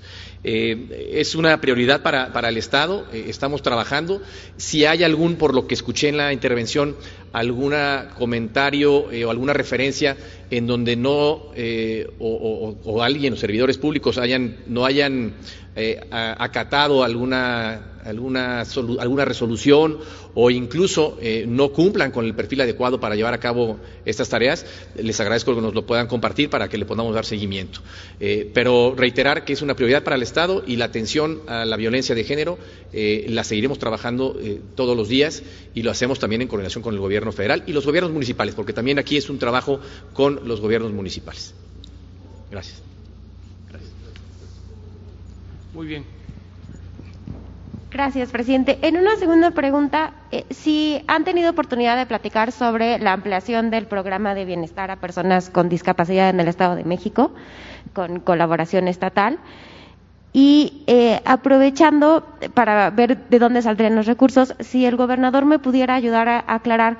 [0.43, 4.21] Eh, es una prioridad para, el Estado, eh, estamos trabajando.
[4.57, 6.95] Si hay algún, por lo que escuché en la intervención,
[7.31, 7.73] algún
[8.17, 10.17] comentario eh, o alguna referencia
[10.49, 11.51] en donde no,
[12.19, 15.35] o, o, alguien, o servidores públicos, hayan, no hayan
[16.11, 18.61] acatado alguna alguna,
[18.99, 19.99] alguna resolución
[20.33, 24.65] o incluso eh, no cumplan con el perfil adecuado para llevar a cabo estas tareas,
[24.95, 27.81] les agradezco que nos lo puedan compartir para que le podamos dar seguimiento.
[28.19, 31.77] Eh, pero reiterar que es una prioridad para el Estado y la atención a la
[31.77, 32.57] violencia de género
[32.93, 34.37] eh, la seguiremos trabajando
[34.75, 35.43] todos los días
[35.73, 38.73] y lo hacemos también en coordinación con el Gobierno federal y los gobiernos municipales, porque
[38.73, 39.79] también aquí es un trabajo
[40.13, 41.53] con los gobiernos municipales.
[42.49, 42.81] Gracias.
[43.69, 43.91] Gracias.
[45.73, 46.20] Muy bien.
[47.91, 48.79] Gracias, presidente.
[48.83, 53.85] En una segunda pregunta, eh, si han tenido oportunidad de platicar sobre la ampliación del
[53.85, 57.33] programa de bienestar a personas con discapacidad en el Estado de México,
[57.91, 59.39] con colaboración estatal,
[60.31, 65.93] y eh, aprovechando para ver de dónde saldrían los recursos, si el gobernador me pudiera
[65.93, 66.97] ayudar a, aclarar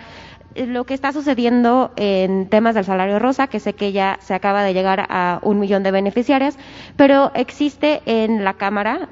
[0.55, 4.33] eh, lo que está sucediendo en temas del salario rosa, que sé que ya se
[4.33, 6.57] acaba de llegar a un millón de beneficiarias,
[6.97, 9.07] pero existe en la Cámara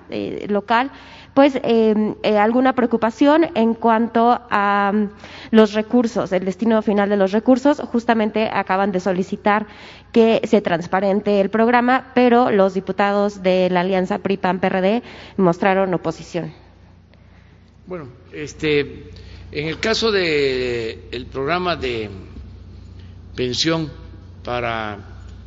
[0.49, 0.91] local
[1.39, 5.09] pues em, eh, alguna preocupación en cuanto a mm,
[5.51, 7.79] los recursos, el destino final de los recursos.
[7.79, 9.65] Justamente acaban de solicitar
[10.11, 15.01] que se transparente el programa, pero los diputados de la alianza PRI-PAN-PRD
[15.37, 16.51] mostraron oposición.
[17.87, 19.09] Bueno, este,
[19.53, 22.09] en el caso del programa de
[23.33, 23.89] pensión
[24.43, 24.97] para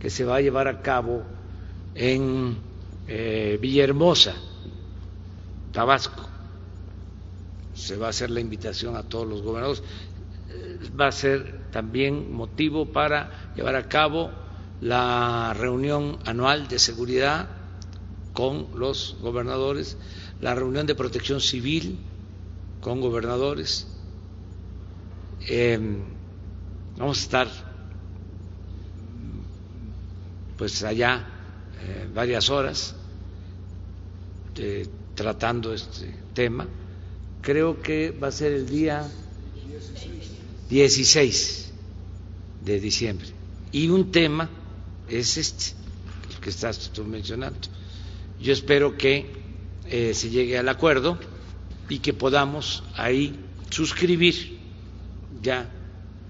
[0.00, 1.22] que se va a llevar a cabo
[1.94, 2.56] en
[3.06, 4.34] eh, Villahermosa,
[5.70, 6.28] Tabasco.
[7.72, 9.84] Se va a hacer la invitación a todos los gobernadores.
[10.48, 14.32] Eh, va a ser también motivo para llevar a cabo
[14.80, 17.50] la reunión anual de seguridad
[18.32, 19.96] con los gobernadores,
[20.40, 22.00] la reunión de protección civil
[22.80, 23.86] con gobernadores.
[25.46, 26.18] Em,
[27.00, 27.48] vamos a estar
[30.58, 31.26] pues allá
[31.80, 32.94] eh, varias horas
[34.56, 36.68] eh, tratando este tema.
[37.40, 39.08] Creo que va a ser el día
[40.68, 41.72] 16
[42.66, 43.28] de diciembre.
[43.72, 44.50] Y un tema
[45.08, 45.72] es este,
[46.30, 47.60] el que estás tú mencionando.
[48.42, 49.24] Yo espero que
[49.86, 51.18] eh, se llegue al acuerdo
[51.88, 53.40] y que podamos ahí
[53.70, 54.58] suscribir
[55.40, 55.79] ya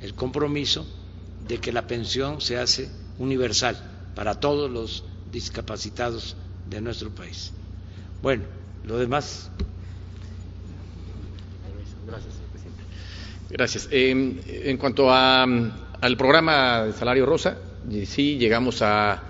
[0.03, 0.87] el compromiso
[1.47, 3.77] de que la pensión se hace universal
[4.15, 6.37] para todos los discapacitados
[6.69, 7.53] de nuestro país.
[8.23, 8.45] Bueno,
[8.85, 9.51] lo demás.
[12.07, 12.83] Gracias, presidente.
[13.51, 13.89] Gracias.
[13.91, 17.59] Eh, en cuanto a, al programa de salario rosa,
[18.07, 19.23] sí llegamos a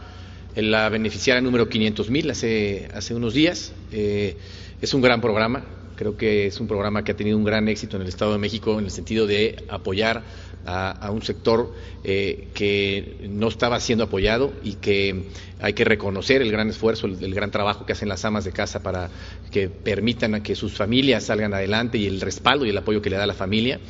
[0.57, 3.73] la beneficiaria número 500 mil hace, hace unos días.
[3.93, 4.37] Eh,
[4.81, 5.63] es un gran programa,
[6.01, 8.39] Creo que es un programa que ha tenido un gran éxito en el Estado de
[8.39, 10.23] México en el sentido de apoyar
[10.65, 11.73] a, un sector
[12.05, 15.25] eh, que no estaba siendo apoyado y que
[15.61, 18.83] hay que reconocer el gran esfuerzo, el, gran trabajo que hacen las amas de casa
[18.83, 19.11] para
[19.51, 23.11] que permitan a que sus familias salgan adelante y el respaldo y el apoyo que
[23.11, 23.81] le da la familia.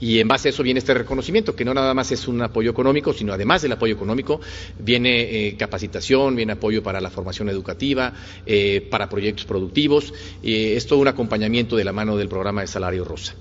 [0.00, 2.70] Y en base a eso viene este reconocimiento, que no nada más es un apoyo
[2.70, 4.40] económico, sino además del apoyo económico,
[4.78, 8.12] viene eh, capacitación, viene apoyo para la formación educativa,
[8.46, 10.14] eh, para proyectos productivos.
[10.42, 13.34] es todo un acompañamiento de la mano del programa de Salario Rosa.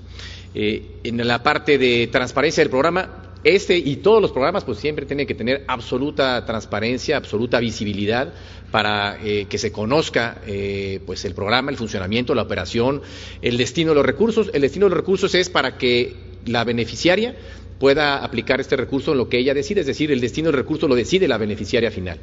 [0.55, 5.05] Eh, en la parte de transparencia del programa, este y todos los programas pues siempre
[5.05, 8.33] tienen que tener absoluta transparencia, absoluta visibilidad
[8.71, 13.01] para eh, que se conozca eh, pues el programa, el funcionamiento, la operación,
[13.41, 14.49] el destino de los recursos.
[14.53, 16.15] El destino de los recursos es para que
[16.45, 17.35] la beneficiaria
[17.79, 20.87] pueda aplicar este recurso en lo que ella decide, es decir, el destino del recurso
[20.87, 22.19] lo decide la beneficiaria final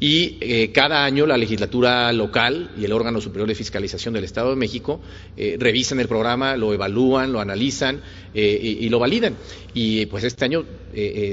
[0.00, 4.48] y eh, cada año la legislatura local y el órgano superior de fiscalización del Estado
[4.48, 5.02] de México
[5.36, 8.00] eh, revisan el programa, lo evalúan, lo analizan
[8.32, 9.36] eh, y, lo validan.
[9.74, 10.64] Y pues este año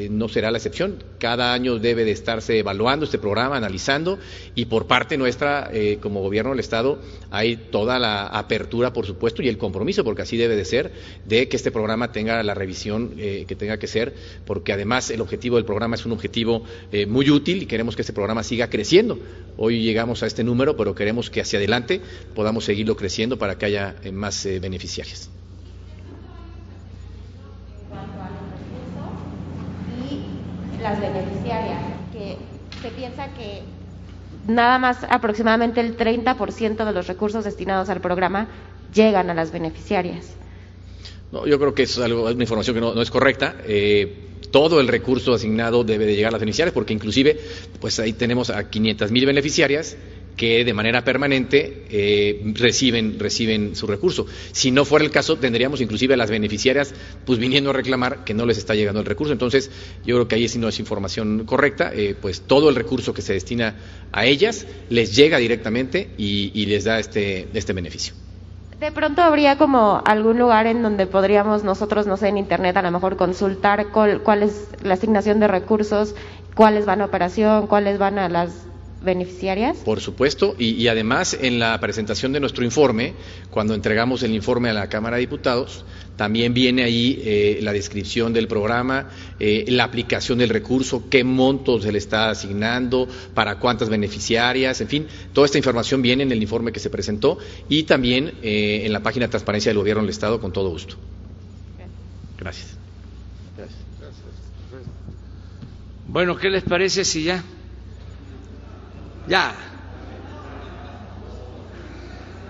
[0.10, 1.04] no será la excepción.
[1.20, 4.20] Cada año debe de estarse evaluando este programa, analizando
[4.56, 7.00] y por parte nuestra, como gobierno del Estado,
[7.32, 10.92] hay toda la apertura, por supuesto, y el compromiso, porque así debe de ser,
[11.26, 14.14] de que este programa tenga la revisión que tenga que ser,
[14.46, 16.64] porque además el objetivo del programa es un objetivo
[17.08, 19.20] muy útil y queremos que este programa siga creciendo.
[19.58, 22.02] Hoy llegamos a este número, pero queremos que hacia adelante
[22.36, 25.30] podamos seguirlo creciendo para que haya eh, más eh, beneficiarios.
[30.77, 31.80] Y las beneficiarias,
[32.14, 32.38] que
[32.82, 33.62] se piensa que
[34.48, 38.48] nada más aproximadamente el 30% de los recursos destinados al programa
[38.94, 40.34] llegan a las beneficiarias.
[41.32, 43.56] No, yo creo que es, algo, es una información que no, es correcta.
[43.66, 47.38] Eh, todo el recurso asignado debe de llegar a las beneficiarias, porque inclusive,
[47.82, 49.98] pues ahí tenemos a 500 mil beneficiarias
[50.38, 54.28] que de manera permanente eh, reciben, reciben su recurso.
[54.52, 56.94] Si no fuera el caso, tendríamos inclusive a las beneficiarias
[57.26, 59.34] pues viniendo a reclamar que no les está llegando el recurso.
[59.34, 59.70] Entonces,
[60.06, 63.22] yo creo que ahí si no es información correcta, eh, pues todo el recurso que
[63.22, 63.76] se destina
[64.12, 68.14] a ellas les llega directamente y, les da este, este beneficio.
[68.80, 72.84] De pronto habría como algún lugar en donde podríamos nosotros, no sé, en Internet a
[72.84, 76.14] lo mejor consultar cuál, es la asignación de recursos,
[76.54, 78.68] cuáles van a operación, cuáles van a las
[79.08, 79.78] beneficiarias?
[79.78, 83.14] Por supuesto, y, además en la presentación de nuestro informe,
[83.50, 85.84] cuando entregamos el informe a la Cámara de Diputados,
[86.16, 89.10] también viene ahí eh, la descripción del programa,
[89.40, 94.88] eh, la aplicación del recurso, qué montos se le está asignando, para cuántas beneficiarias, en
[94.88, 97.38] fin, toda esta información viene en el informe que se presentó
[97.70, 100.96] y también eh, en la página de transparencia del Gobierno del Estado con todo gusto.
[102.38, 102.78] Gracias.
[103.58, 103.80] Gracias.
[106.08, 107.44] Bueno, ¿qué les parece si ya?
[109.28, 109.54] Ya.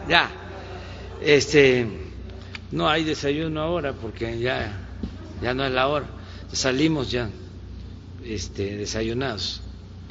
[0.07, 0.29] Ya.
[1.21, 1.87] Este
[2.71, 4.77] no hay desayuno ahora porque ya,
[5.41, 6.05] ya no es la hora.
[6.51, 7.29] Salimos ya
[8.23, 9.61] este, desayunados.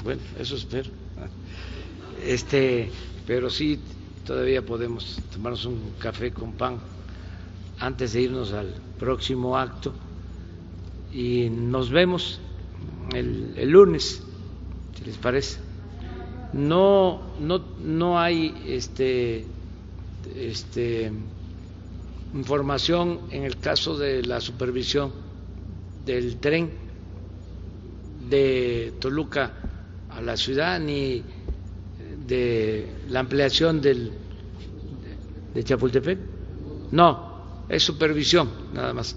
[0.02, 0.90] Bueno, eso espero.
[2.24, 2.90] Este,
[3.26, 3.78] pero sí,
[4.24, 6.78] todavía podemos tomarnos un café con pan
[7.78, 9.92] antes de irnos al próximo acto
[11.12, 12.40] y nos vemos
[13.14, 14.22] el, el lunes,
[14.96, 15.65] si les parece.
[16.56, 19.44] No, no, no hay este,
[20.34, 21.12] este
[22.34, 25.12] información en el caso de la supervisión
[26.06, 26.70] del tren
[28.30, 29.52] de Toluca
[30.08, 31.22] a la ciudad ni
[32.26, 34.12] de la ampliación del,
[35.52, 36.18] de Chapultepec.
[36.92, 39.14] No, es supervisión nada más.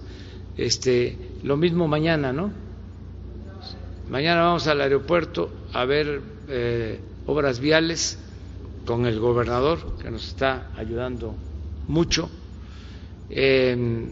[0.58, 2.52] Este, lo mismo mañana, ¿no?
[4.10, 8.18] Mañana vamos al aeropuerto a ver eh, obras viales
[8.84, 11.34] con el gobernador que nos está ayudando
[11.86, 12.30] mucho.
[13.28, 14.08] Eh,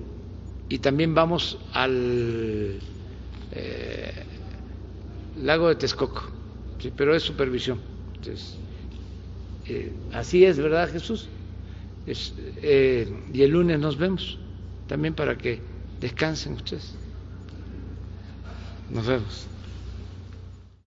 [0.69, 2.79] y también vamos al
[3.53, 4.13] eh,
[5.43, 6.23] lago de Texcoco,
[6.79, 6.93] ¿sí?
[6.95, 7.81] pero es supervisión.
[8.15, 8.57] Entonces,
[9.67, 11.29] eh, así es, ¿verdad, Jesús?
[12.07, 14.39] Es, eh, y el lunes nos vemos,
[14.87, 15.61] también para que
[16.01, 16.95] descansen ustedes.
[18.91, 19.47] Nos vemos.